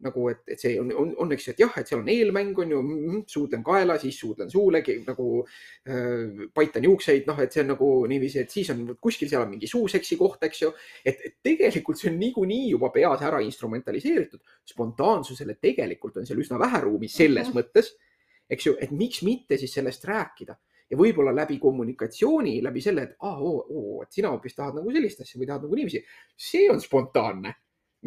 [0.05, 2.59] nagu, et, et see on, on, on, eks ju, et jah, et seal on eelmäng,
[2.61, 7.63] on ju, mm, suudlen kaela, siis suudlen suulegi nagu äh, paitan juukseid, noh, et see
[7.63, 10.73] on nagu niiviisi, et siis on kuskil seal on mingi suuseksi koht, eks ju.
[11.01, 14.43] et, et tegelikult see on niikuinii juba peas ära instrumentaliseeritud.
[14.67, 17.63] spontaansusele tegelikult on seal üsna vähe ruumi selles mm -hmm.
[17.63, 17.95] mõttes
[18.49, 20.57] eks ju, et miks mitte siis sellest rääkida?
[20.87, 24.91] Ja võib-olla läbi kommunikatsiooni, läbi selle, et aa, oo, oo, et sina hoopis tahad nagu
[24.95, 25.99] sellist asja või tahad nagu niiviisi.
[26.39, 27.51] see on spontaanne,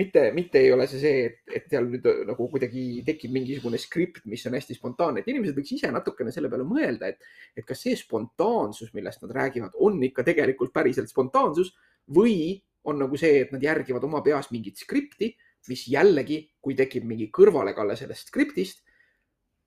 [0.01, 4.25] mitte, mitte ei ole see see, et, et seal nüüd nagu kuidagi tekib mingisugune skript,
[4.33, 7.21] mis on hästi spontaanne, et inimesed võiks ise natukene selle peale mõelda, et,
[7.59, 11.75] et kas see spontaansus, millest nad räägivad, on ikka tegelikult päriselt spontaansus
[12.17, 12.57] või
[12.89, 15.35] on nagu see, et nad järgivad oma peas mingit skripti,
[15.69, 18.81] mis jällegi, kui tekib mingi kõrvalekalle sellest skriptist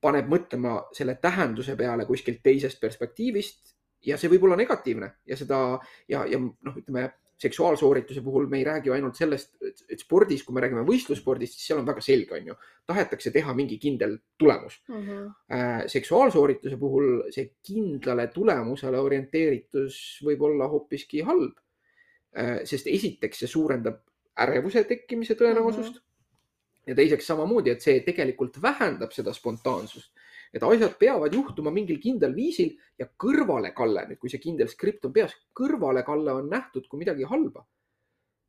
[0.04, 3.74] paneb mõtlema selle tähenduse peale kuskilt teisest perspektiivist
[4.04, 5.60] ja see võib olla negatiivne ja seda
[6.08, 7.08] ja, ja noh, ütleme
[7.44, 9.56] seksuaalsoorituse puhul me ei räägi ainult sellest,
[9.90, 13.54] et spordis, kui me räägime võistlusspordist, siis seal on väga selge, on ju, tahetakse teha
[13.58, 14.78] mingi kindel tulemus.
[14.88, 15.26] -huh.
[15.52, 21.58] Äh, seksuaalsoorituse puhul see kindlale tulemusele orienteeritus võib olla hoopiski halb.
[22.38, 24.00] Äh, sest esiteks see suurendab
[24.38, 26.02] ärevuse tekkimise tõenäosust uh.
[26.02, 26.13] -huh
[26.86, 30.12] ja teiseks samamoodi, et see tegelikult vähendab seda spontaansust,
[30.54, 35.14] et asjad peavad juhtuma mingil kindlal viisil ja kõrvalekalle, nüüd kui see kindel skript on
[35.14, 37.64] peas, kõrvalekalle on nähtud kui midagi halba.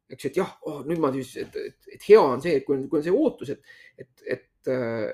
[0.10, 2.76] eks, et jah oh,, nüüd ma siis, et, et, et hea on see, et kui
[2.78, 4.70] on, kui on see ootus, et, et, et,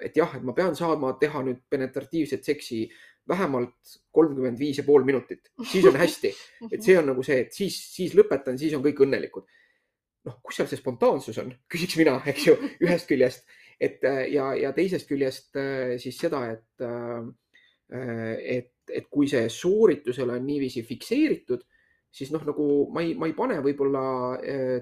[0.09, 2.81] et jah, et ma pean saama teha nüüd penetratiivset seksi
[3.31, 6.33] vähemalt kolmkümmend viis ja pool minutit, siis on hästi.
[6.71, 9.47] et see on nagu see, et siis, siis lõpetan, siis on kõik õnnelikud
[10.27, 12.55] noh, kus seal see spontaansus on, küsiks mina, eks ju,
[12.85, 13.45] ühest küljest,
[13.81, 17.29] et äh, ja, ja teisest küljest äh, siis seda, et, äh,
[18.57, 21.63] et, et kui see sooritusele on niiviisi fikseeritud,
[22.11, 24.01] siis noh, nagu ma ei, ma ei pane võib-olla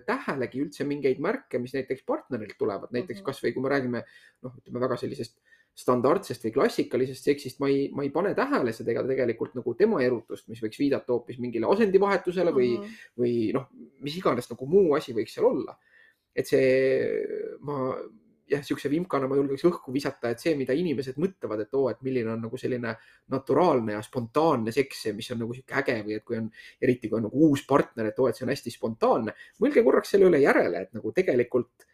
[0.05, 3.25] tähelegi üldse mingeid märke, mis näiteks partnerilt tulevad, näiteks mhm.
[3.27, 4.01] kasvõi kui me räägime
[4.45, 5.37] noh, ütleme väga sellisest
[5.79, 10.47] standardsest või klassikalisest seksist ma ei, ma ei pane tähele seda tegelikult nagu tema erutust,
[10.51, 13.19] mis võiks viidata hoopis mingile asendivahetusele või mm, -hmm.
[13.23, 13.69] või noh,
[14.05, 15.77] mis iganes nagu muu asi võiks seal olla.
[16.39, 16.65] et see,
[17.65, 17.79] ma
[18.49, 22.01] jah, niisuguse vimkana ma julgeks õhku visata, et see, mida inimesed mõtlevad, et oo, et
[22.05, 22.93] milline on nagu selline
[23.33, 26.49] naturaalne ja spontaanne seks, mis on nagu sihuke äge või et kui on,
[26.81, 29.35] eriti kui on nagu uus partner, et oo, et see on hästi spontaanne.
[29.61, 31.87] mõelge korraks selle üle järele, et nagu tegelikult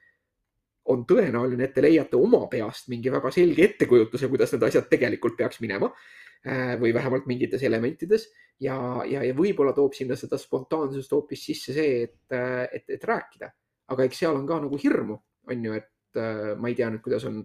[0.91, 5.37] on tõenäoline, et te leiate oma peast mingi väga selge ettekujutuse, kuidas need asjad tegelikult
[5.37, 8.27] peaks minema äh, või vähemalt mingites elementides
[8.61, 8.77] ja,
[9.09, 13.51] ja, ja võib-olla toob sinna seda spontaansust hoopis sisse see, et, äh, et, et rääkida.
[13.93, 15.17] aga eks seal on ka nagu hirmu,
[15.51, 17.43] on ju, et äh, ma ei tea nüüd, kuidas on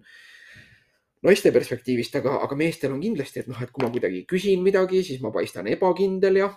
[1.25, 5.03] naiste perspektiivist, aga, aga meestel on kindlasti, et noh, et kui ma kuidagi küsin midagi,
[5.05, 6.49] siis ma paistan ebakindel ja,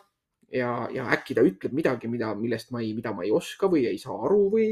[0.52, 3.84] ja, ja äkki ta ütleb midagi, mida, millest ma ei, mida ma ei oska või
[3.90, 4.70] ei saa aru või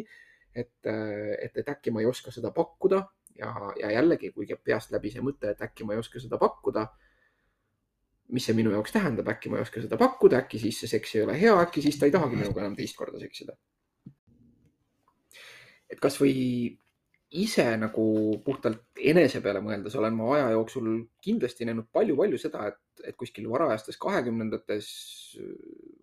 [0.55, 3.03] et, et, et äkki ma ei oska seda pakkuda
[3.39, 6.39] ja, ja jällegi, kui käib peast läbi see mõte, et äkki ma ei oska seda
[6.41, 6.87] pakkuda.
[8.33, 11.17] mis see minu jaoks tähendab, äkki ma ei oska seda pakkuda, äkki siis see seks
[11.17, 13.57] ei ole hea, äkki siis ta ei tahagi minuga enam teist korda seksida.
[15.93, 16.33] et kasvõi
[17.43, 18.05] ise nagu
[18.45, 20.89] puhtalt enese peale mõeldes olen ma aja jooksul
[21.25, 24.89] kindlasti näinud palju-palju seda, et, et kuskil varajastes kahekümnendates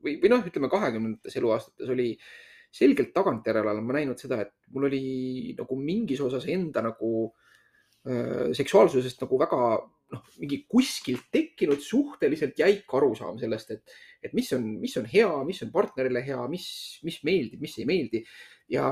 [0.04, 4.54] või, või noh, ütleme kahekümnendates eluaastates oli äh, selgelt tagantjärele olen ma näinud seda, et
[4.74, 7.14] mul oli nagu mingis osas enda nagu
[8.06, 9.62] äh, seksuaalsusest nagu väga
[10.10, 15.30] noh, mingi kuskilt tekkinud suhteliselt jäik arusaam sellest, et, et mis on, mis on hea,
[15.46, 16.70] mis on partnerile hea, mis,
[17.06, 18.24] mis meeldib, mis ei meeldi.
[18.74, 18.86] ja,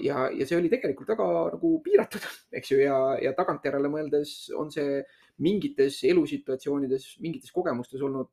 [0.00, 2.26] ja, ja see oli tegelikult väga nagu piiratud,
[2.60, 5.02] eks ju, ja, ja tagantjärele mõeldes on see
[5.44, 8.32] mingites elusituatsioonides, mingites kogemustes olnud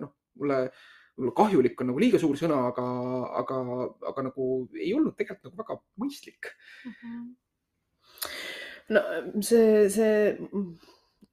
[0.00, 0.84] noh, mulle äh,
[1.14, 2.86] võib-olla kahjulik on nagu liiga suur sõna, aga,
[3.42, 3.60] aga,
[4.10, 4.48] aga nagu
[4.78, 6.50] ei olnud tegelikult nagu väga mõistlik
[6.84, 6.96] mm.
[7.02, 7.28] -hmm.
[8.96, 9.04] no
[9.42, 10.18] see, see,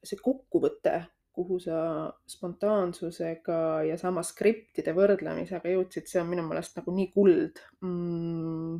[0.04, 1.00] see kokkuvõte,
[1.32, 7.62] kuhu sa spontaansusega ja samas skriptide võrdlemisega jõudsid, see on minu meelest nagu nii kuld
[7.82, 8.80] mm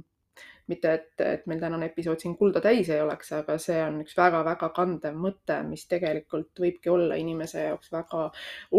[0.72, 4.16] mitte et, et meil tänane episood siin kulda täis ei oleks, aga see on üks
[4.18, 8.30] väga-väga kandev mõte, mis tegelikult võibki olla inimese jaoks väga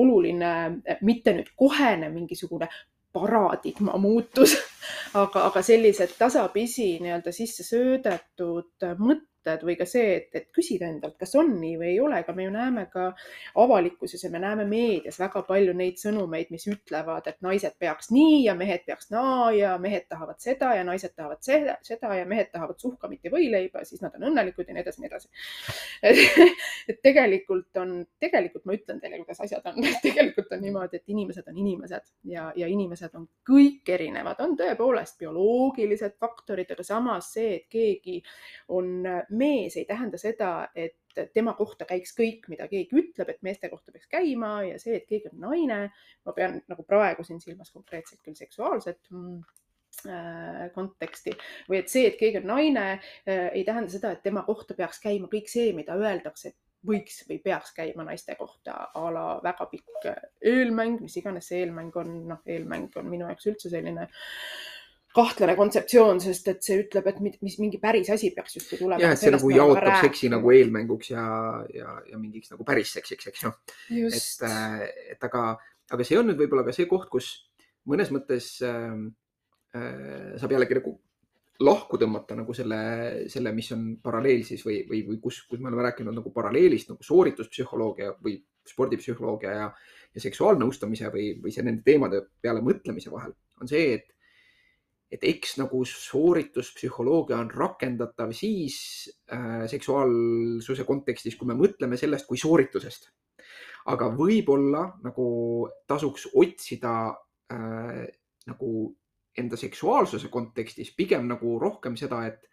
[0.00, 0.54] oluline,
[1.04, 2.68] mitte nüüd kohene mingisugune
[3.12, 4.56] paradigma muutus,
[5.14, 9.30] aga, aga sellised tasapisi nii-öelda sisse söödetud mõtted,
[9.66, 12.44] või ka see, et, et küsida endalt, kas on nii või ei ole, ega me
[12.44, 13.08] ju näeme ka
[13.58, 18.44] avalikkuses ja me näeme meedias väga palju neid sõnumeid, mis ütlevad, et naised peaks nii
[18.46, 22.52] ja mehed peaks naa ja mehed tahavad seda ja naised tahavad seda, seda ja mehed
[22.52, 25.28] tahavad suhkamit ja võileiba, siis nad on õnnelikud ja nii edasi, nii edasi.
[26.92, 31.50] et tegelikult on, tegelikult ma ütlen teile, kuidas asjad on, tegelikult on niimoodi, et inimesed
[31.50, 37.60] on inimesed ja, ja inimesed on kõik erinevad, on tõepoolest bioloogilised faktorid, aga samas see,
[37.60, 38.18] et keegi
[38.72, 40.98] on mees ei tähenda seda, et
[41.34, 45.08] tema kohta käiks kõik, mida keegi ütleb, et meeste kohta peaks käima ja see, et
[45.08, 45.80] keegi on naine,
[46.26, 49.38] ma pean nagu praegu siin silmas konkreetselt küll seksuaalset mm,
[50.08, 51.34] äh, konteksti
[51.68, 52.86] või et see, et keegi on naine,
[53.28, 56.54] äh, ei tähenda seda, et tema kohta peaks käima kõik see, mida öeldakse,
[56.86, 60.08] võiks või peaks käima naiste kohta a la väga pikk
[60.52, 64.16] eelmäng, mis iganes see eelmäng on, noh, eelmäng on minu jaoks üldse selline äh,
[65.16, 69.00] kahtlane kontseptsioon, sest et see ütleb, et mis mingi päris asi peaks justkui tulema.
[69.02, 71.24] jah, et see nagu jaotab seksi nagu eelmänguks ja,
[71.74, 73.52] ja, ja mingiks nagu päris seksiks, eks ju.
[74.08, 75.44] et, äh, et aga,
[75.92, 77.32] aga see on nüüd võib-olla ka see koht, kus
[77.88, 78.96] mõnes mõttes äh,
[79.76, 80.96] äh, saab jällegi nagu
[81.64, 82.78] lahku tõmmata nagu selle,
[83.32, 86.92] selle, mis on paralleel siis või, või, või kus, kus me oleme rääkinud nagu paralleelist
[86.92, 88.36] nagu soorituspsühholoogia või
[88.68, 89.68] spordipsühholoogia ja,
[90.14, 94.10] ja seksuaalnõustamise või, või see nende teemade peale mõtlemise vahel on see, et
[95.12, 98.76] et eks nagu soorituspsühholoogia on rakendatav siis
[99.28, 103.10] äh, seksuaalsuse kontekstis, kui me mõtleme sellest kui sooritusest.
[103.92, 105.26] aga võib-olla nagu
[105.90, 106.94] tasuks otsida
[107.52, 108.06] äh,
[108.46, 108.70] nagu
[109.38, 112.48] enda seksuaalsuse kontekstis pigem nagu rohkem seda, et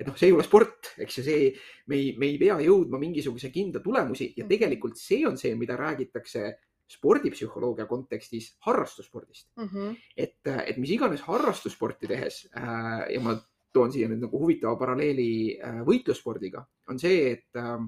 [0.00, 1.48] et noh, see ei ole sport, eks ju, see,
[1.92, 4.50] me ei, me ei pea jõudma mingisuguse kindla tulemusi ja mhm.
[4.50, 6.46] tegelikult see on see, mida räägitakse
[6.92, 9.68] spordipsühholoogia kontekstis harrastusspordist mm.
[9.68, 9.96] -hmm.
[10.16, 13.36] et, et mis iganes harrastussporti tehes äh, ja ma
[13.72, 17.86] toon siia nüüd nagu huvitava paralleeli äh, võitlusspordiga, on see, et äh,,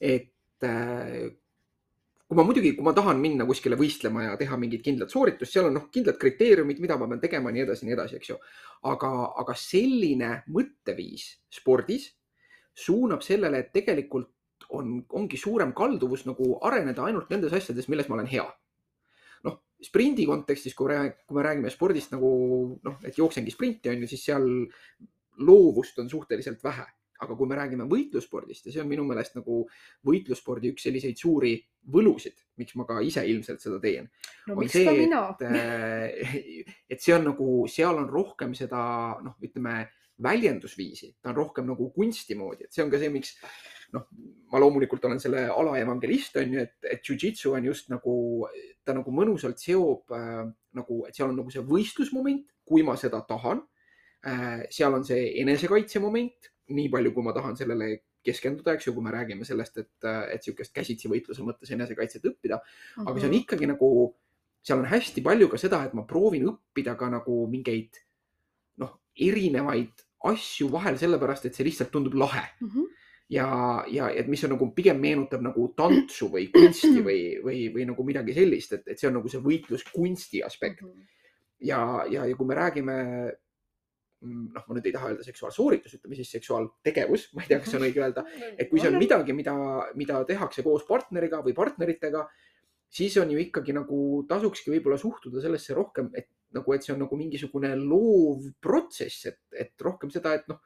[0.00, 1.30] et äh,
[2.26, 5.68] kui ma muidugi, kui ma tahan minna kuskile võistlema ja teha mingit kindlat sooritust, seal
[5.68, 8.38] on noh, kindlad kriteeriumid, mida ma pean tegema, nii edasi, nii edasi, eks ju.
[8.90, 9.10] aga,
[9.42, 12.08] aga selline mõtteviis spordis
[12.76, 18.18] suunab sellele, et tegelikult on, ongi suurem kalduvus nagu areneda ainult nendes asjades, milles ma
[18.18, 18.46] olen hea.
[19.46, 22.28] noh, sprindi kontekstis, kui rääg-, kui me räägime spordist nagu
[22.82, 24.50] noh, et jooksengi sprinti on ju, siis seal
[25.46, 26.88] loovust on suhteliselt vähe
[27.24, 29.62] aga kui me räägime võitlusspordist ja see on minu meelest nagu
[30.06, 31.54] võitlusspordi üks selliseid suuri
[31.92, 34.08] võlusid, miks ma ka ise ilmselt seda teen.
[34.48, 35.44] no miks see, et,
[36.92, 38.80] et see on nagu, seal on rohkem seda
[39.22, 39.84] noh, ütleme
[40.22, 43.34] väljendusviisi, ta on rohkem nagu kunsti moodi, et see on ka see, miks
[43.94, 44.06] noh,
[44.52, 48.16] ma loomulikult olen selle ala evangelist, on ju, et, et jujitsu on just nagu,
[48.84, 50.42] ta nagu mõnusalt seob äh,
[50.76, 53.62] nagu, et seal on nagu see võistlusmoment, kui ma seda tahan
[54.26, 54.66] äh,.
[54.74, 57.90] seal on see enesekaitse moment, nii palju, kui ma tahan sellele
[58.26, 62.58] keskenduda, eks ju, kui me räägime sellest, et, et niisugust käsitsi võitluse mõttes enesekaitset õppida.
[63.04, 63.42] aga see on mhm.
[63.44, 63.90] ikkagi nagu,
[64.66, 68.02] seal on hästi palju ka seda, et ma proovin õppida ka nagu mingeid
[68.82, 72.70] noh, erinevaid asju vahel sellepärast, et see lihtsalt tundub lahe mm.
[72.70, 72.94] -hmm
[73.28, 73.46] ja,
[73.90, 78.06] ja et mis on nagu pigem meenutab nagu tantsu või kunsti või, või, või nagu
[78.06, 80.92] midagi sellist, et, et see on nagu see võitluskunsti aspekt mm.
[80.92, 81.08] -hmm.
[81.70, 83.34] ja, ja, ja kui me räägime, mm,
[84.26, 87.80] noh, ma nüüd ei taha öelda seksuaalsooritus, ütleme siis seksuaaltegevus, ma ei tea, kas see
[87.80, 88.26] on õige öelda,
[88.60, 89.56] et kui see on midagi, mida,
[89.98, 92.24] mida tehakse koos partneriga või partneritega,
[92.98, 97.02] siis on ju ikkagi nagu tasukski võib-olla suhtuda sellesse rohkem, et nagu, et see on
[97.04, 100.62] nagu mingisugune loov protsess, et, et rohkem seda, et noh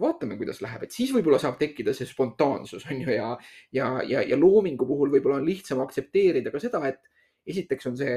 [0.00, 3.30] vaatame, kuidas läheb, et siis võib-olla saab tekkida see spontaansus on ju ja,
[3.76, 7.09] ja, ja, ja loomingu puhul võib-olla on lihtsam aktsepteerida ka seda, et
[7.46, 8.16] esiteks on see,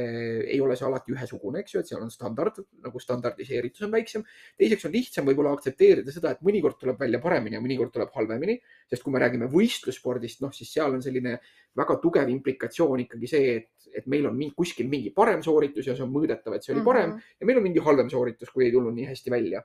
[0.52, 4.26] ei ole see alati ühesugune, eks ju, et seal on standard nagu standardiseeritus on väiksem.
[4.60, 8.58] teiseks on lihtsam võib-olla aktsepteerida seda, et mõnikord tuleb välja paremini ja mõnikord tuleb halvemini,
[8.90, 11.38] sest kui me räägime võistlusspordist, noh, siis seal on selline
[11.76, 15.96] väga tugev implikatsioon ikkagi see, et, et meil on mingi, kuskil mingi parem sooritus ja
[15.96, 17.40] see on mõõdetav, et see oli parem mm -hmm.
[17.40, 19.64] ja meil on mingi halvem sooritus, kui ei tulnud nii hästi välja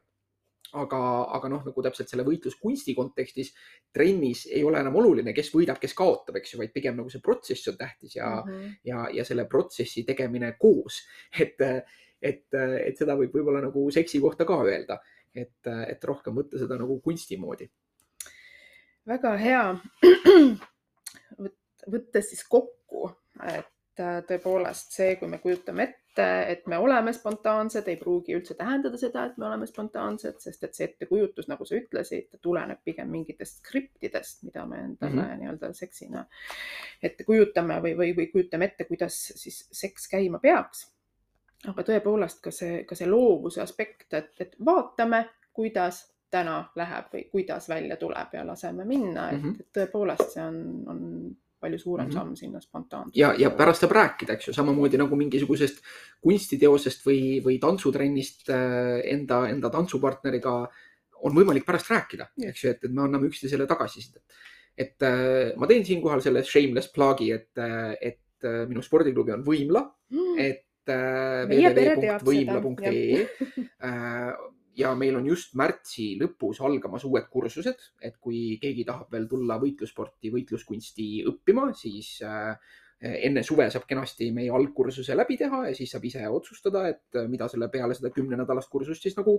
[0.77, 1.01] aga,
[1.39, 3.53] aga noh, nagu täpselt selle võitluskunsti kontekstis
[3.95, 7.23] trennis ei ole enam oluline, kes võidab, kes kaotab, eks ju, vaid pigem nagu see
[7.25, 8.75] protsess on tähtis ja mm, -hmm.
[8.91, 11.01] ja, ja selle protsessi tegemine koos.
[11.41, 11.57] et,
[12.23, 15.01] et, et seda võib võib-olla nagu seksi kohta ka öelda,
[15.35, 17.71] et, et rohkem võtta seda nagu kunsti moodi.
[19.07, 19.65] väga hea.
[21.89, 23.75] võttes siis kokku, et
[24.29, 29.25] tõepoolest see, kui me kujutame ette, et me oleme spontaansed, ei pruugi üldse tähendada seda,
[29.29, 34.43] et me oleme spontaansed, sest et see ettekujutus, nagu sa ütlesid, tuleneb pigem mingitest skriptidest,
[34.49, 35.41] mida me endale mm -hmm.
[35.43, 36.27] nii-öelda seksina
[37.03, 40.93] ette kujutame või, või, või kujutame ette, kuidas siis seks käima peaks.
[41.67, 47.25] aga tõepoolest ka see, ka see loovuse aspekt, et, et vaatame, kuidas täna läheb või
[47.33, 49.61] kuidas välja tuleb ja laseme minna, et, mm -hmm.
[49.61, 52.19] et tõepoolest see on, on palju suurem mm -hmm.
[52.19, 53.21] samm sinna spontaansusesse.
[53.21, 55.83] ja, ja pärast saab rääkida, eks ju, samamoodi nagu mingisugusest
[56.21, 60.69] kunstiteosest või, või tantsutrennist äh, enda, enda tantsupartneriga
[61.23, 64.23] on võimalik pärast rääkida, eks ju, et, et me anname üksteisele tagasisidet.
[64.79, 68.21] et äh, ma teen siinkohal selle shameless plug'i, et, äh, et
[68.69, 73.27] minu spordiklubi on Võimla mm., et www.võimla.ee
[74.79, 79.59] ja meil on just märtsi lõpus algamas uued kursused, et kui keegi tahab veel tulla
[79.61, 82.53] võitlussporti, võitluskunsti õppima, siis äh,
[82.99, 87.49] enne suve saab kenasti meie algkursuse läbi teha ja siis saab ise otsustada, et mida
[87.51, 89.39] selle peale seda kümnenädalast kursust siis nagu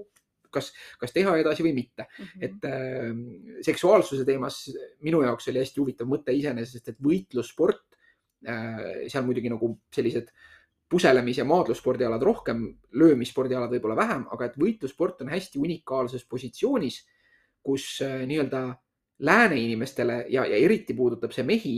[0.52, 2.26] kas, kas teha edasi või mitte mm.
[2.26, 2.46] -hmm.
[2.48, 4.66] et äh, seksuaalsuse teemas
[5.06, 7.86] minu jaoks oli hästi huvitav mõte iseenesest, et võitlussport
[8.48, 10.59] äh,, seal muidugi nagu sellised äh,
[10.90, 17.04] puselemis- ja maadlusspordialad rohkem, löömisspordialad võib-olla vähem, aga et võitlussport on hästi unikaalses positsioonis,
[17.64, 18.64] kus äh, nii-öelda
[19.20, 21.76] lääne inimestele ja, ja eriti puudutab see mehi,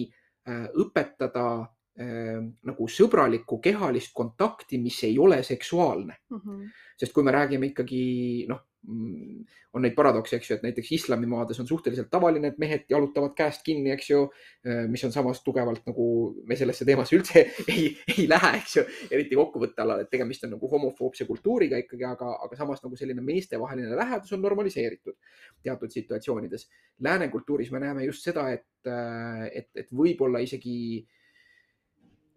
[0.48, 6.38] äh, õpetada äh, nagu sõbralikku kehalist kontakti, mis ei ole seksuaalne mm.
[6.38, 6.68] -hmm.
[6.98, 11.68] sest kui me räägime ikkagi noh, on neid paradokse, eks ju, et näiteks islamimaades on
[11.70, 14.22] suhteliselt tavaline, et mehed jalutavad käest kinni, eks ju,
[14.66, 16.06] äh, mis on samas tugevalt nagu
[16.50, 17.44] me sellesse teemasse üldse
[17.74, 22.08] ei, ei lähe, eks ju, eriti kokkuvõtte alal, et tegemist on nagu homofoobse kultuuriga ikkagi,
[22.10, 25.18] aga, aga samas nagu selline meestevaheline lähedus on normaliseeritud
[25.62, 26.68] teatud situatsioonides.
[27.06, 31.06] Lääne kultuuris me näeme just seda, et, äh, et, et võib-olla isegi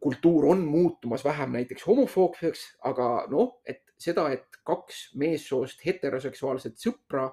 [0.04, 7.28] kultuur on muutumas vähem näiteks homofoobseks, aga noh, et seda, et kaks meessoost heteroseksuaalset sõpra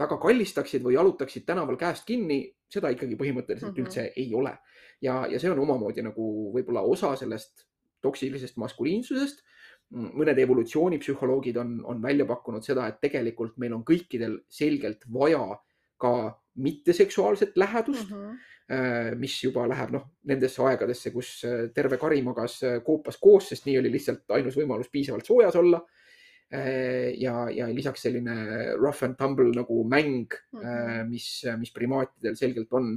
[0.00, 3.86] väga kallistaksid või jalutaksid tänaval käest kinni, seda ikkagi põhimõtteliselt mm -hmm.
[3.86, 4.58] üldse ei ole.
[5.02, 7.66] ja, ja see on omamoodi nagu võib-olla osa sellest
[8.00, 9.44] toksilisest maskuliinsusest.
[9.90, 15.58] mõned evolutsioonipsühholoogid on, on välja pakkunud seda, et tegelikult meil on kõikidel selgelt vaja
[15.98, 19.18] ka mitteseksuaalset lähedust mm, -hmm.
[19.18, 21.42] mis juba läheb noh, nendesse aegadesse, kus
[21.74, 25.99] terve kari magas koopas koos, sest nii oli lihtsalt ainus võimalus piisavalt soojas olla Äh,
[26.50, 28.34] ja, ja lisaks selline
[28.74, 31.08] rough and tumble nagu mäng mm, -hmm.
[31.08, 32.96] mis, mis primaatidel selgelt on.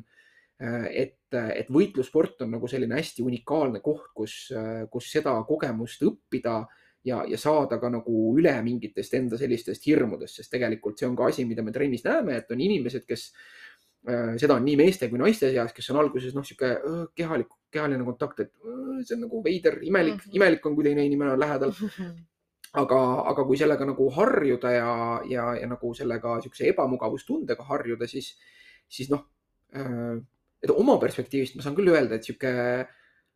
[0.63, 4.53] Äh, et, et võitlussport on nagu selline hästi unikaalne koht, kus,
[4.89, 6.63] kus seda kogemust õppida
[7.03, 11.30] ja, ja saada ka nagu üle mingitest enda sellistest hirmudest, sest tegelikult see on ka
[11.30, 13.31] asi, mida me trennis näeme, et on inimesed, kes
[14.38, 16.69] seda on nii meeste kui naiste seas, kes on alguses noh, sihuke
[17.15, 18.51] kehalik, kehaline kontakt, et
[19.07, 20.35] see on nagu veider, imelik mm, -hmm.
[20.35, 21.73] imelik on, kui teine inimene on lähedal
[22.81, 22.99] aga,
[23.31, 24.89] aga kui sellega nagu harjuda ja,
[25.29, 28.33] ja, ja nagu sellega niisuguse ebamugavustundega harjuda, siis,
[28.89, 29.27] siis noh,
[29.77, 30.17] äh,
[30.63, 32.85] et oma perspektiivist ma saan küll öelda, et niisugune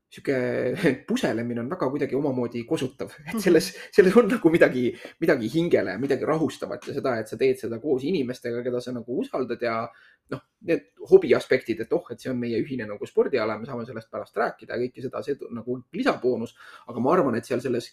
[0.08, 0.36] sihuke
[1.10, 3.42] puselemine on väga kuidagi omamoodi kosutav, et mhm.
[3.44, 4.86] selles, selles on nagu midagi,
[5.20, 9.20] midagi hingele midagi rahustavat ja seda, et sa teed seda koos inimestega, keda sa nagu
[9.24, 9.82] usaldad ja
[10.32, 13.84] noh, need hobi aspektid, et oh, et see on meie ühine nagu spordiala, me saame
[13.88, 16.56] sellest pärast rääkida ja kõike seda, see nagu lisaboonus.
[16.88, 17.92] aga ma arvan, et seal selles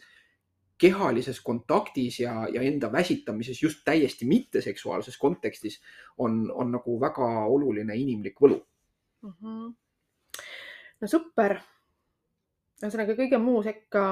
[0.79, 5.81] kehalises kontaktis ja, ja enda väsitamises just täiesti mitteseksuaalses kontekstis
[6.19, 8.59] on, on nagu väga oluline inimlik võlu
[9.23, 9.33] mm.
[9.43, 10.43] -hmm.
[11.01, 11.61] no super.
[12.83, 14.05] Ühesõnaga kõige muu sekka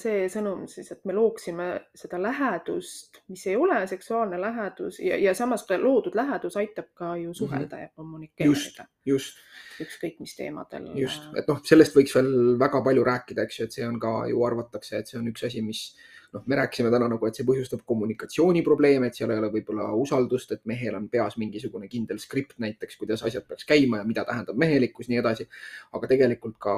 [0.00, 5.34] see sõnum siis, et me looksime seda lähedust, mis ei ole seksuaalne lähedus ja, ja
[5.38, 7.82] samas loodud lähedus aitab ka ju suhelda mm -hmm.
[7.82, 8.54] ja kommunikeerida.
[8.54, 9.38] just, just.
[9.80, 10.90] ükskõik mis teemadel.
[10.98, 14.26] just, et noh, sellest võiks veel väga palju rääkida, eks ju, et see on ka
[14.28, 15.96] ju arvatakse, et see on üks asi, mis
[16.32, 20.52] noh, me rääkisime täna nagu, et see põhjustab kommunikatsiooniprobleeme, et seal ei ole võib-olla usaldust,
[20.52, 24.58] et mehel on peas mingisugune kindel skript näiteks, kuidas asjad peaks käima ja mida tähendab
[24.60, 25.48] mehelikkus, nii edasi.
[25.96, 26.74] aga tegelikult ka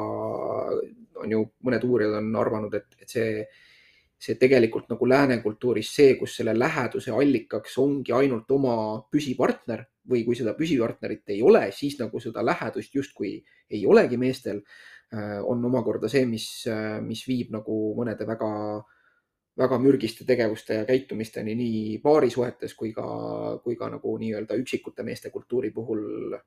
[1.24, 3.32] on ju mõned uurijad on arvanud, et, et see,
[4.20, 8.76] see tegelikult nagu lääne kultuuris see, kus selle läheduse allikaks ongi ainult oma
[9.10, 13.34] püsipartner või kui seda püsipartnerit ei ole, siis nagu seda lähedust justkui
[13.70, 14.62] ei olegi meestel,
[15.10, 16.46] äh, on omakorda see, mis,
[17.02, 18.96] mis viib nagu mõnede väga äh,
[19.60, 23.06] väga mürgiste tegevuste ja käitumisteni nii paarisuhetes kui ka,
[23.64, 26.38] kui ka nagu nii-öelda üksikute meeste kultuuri puhul.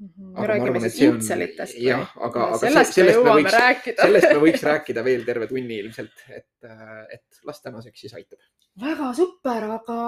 [0.00, 0.40] -hmm.
[0.40, 1.88] me räägime siis iitselitest või?
[1.90, 3.56] jah, aga, aga sellest, sellest, me võiks,
[4.02, 6.70] sellest me võiks rääkida veel terve tunni ilmselt, et,
[7.16, 8.40] et las tänaseks siis aitab.
[8.80, 9.98] väga super, aga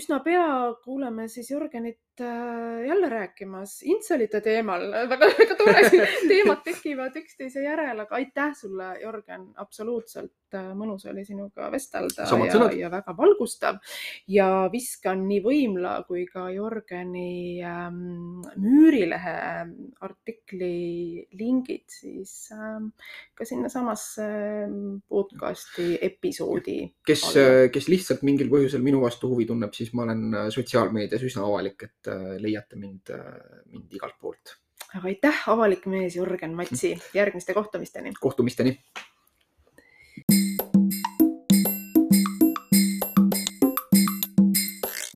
[0.00, 0.48] üsna pea
[0.84, 5.82] kuuleme siis Jörgenit jälle rääkimas intselite teemal, väga, väga tore,
[6.30, 12.50] teemad tekivad üksteise järel, aga aitäh sulle, Jörgen, absoluutselt äh, mõnus oli sinuga vestelda Samad
[12.50, 12.76] ja, sõnad.
[12.78, 13.80] ja väga valgustav.
[14.30, 19.36] Ja viskan nii Võimla kui ka Jörgeni ähm, Müürilehe
[20.06, 22.90] artikli lingid siis ähm,
[23.36, 24.26] ka sinnasamasse
[24.66, 26.78] ähm, podcasti episoodi.
[27.06, 27.26] kes,
[27.72, 31.88] kes lihtsalt mingil põhjusel minu vastu huvi tunneb, siis ma olen äh, sotsiaalmeedias üsna avalik,
[31.88, 34.56] et äh, leiate mind, äh, mind igalt poolt.
[34.94, 38.12] aga aitäh, avalik mees Jürgen Matsi, järgmiste kohtumisteni.
[38.20, 38.78] kohtumisteni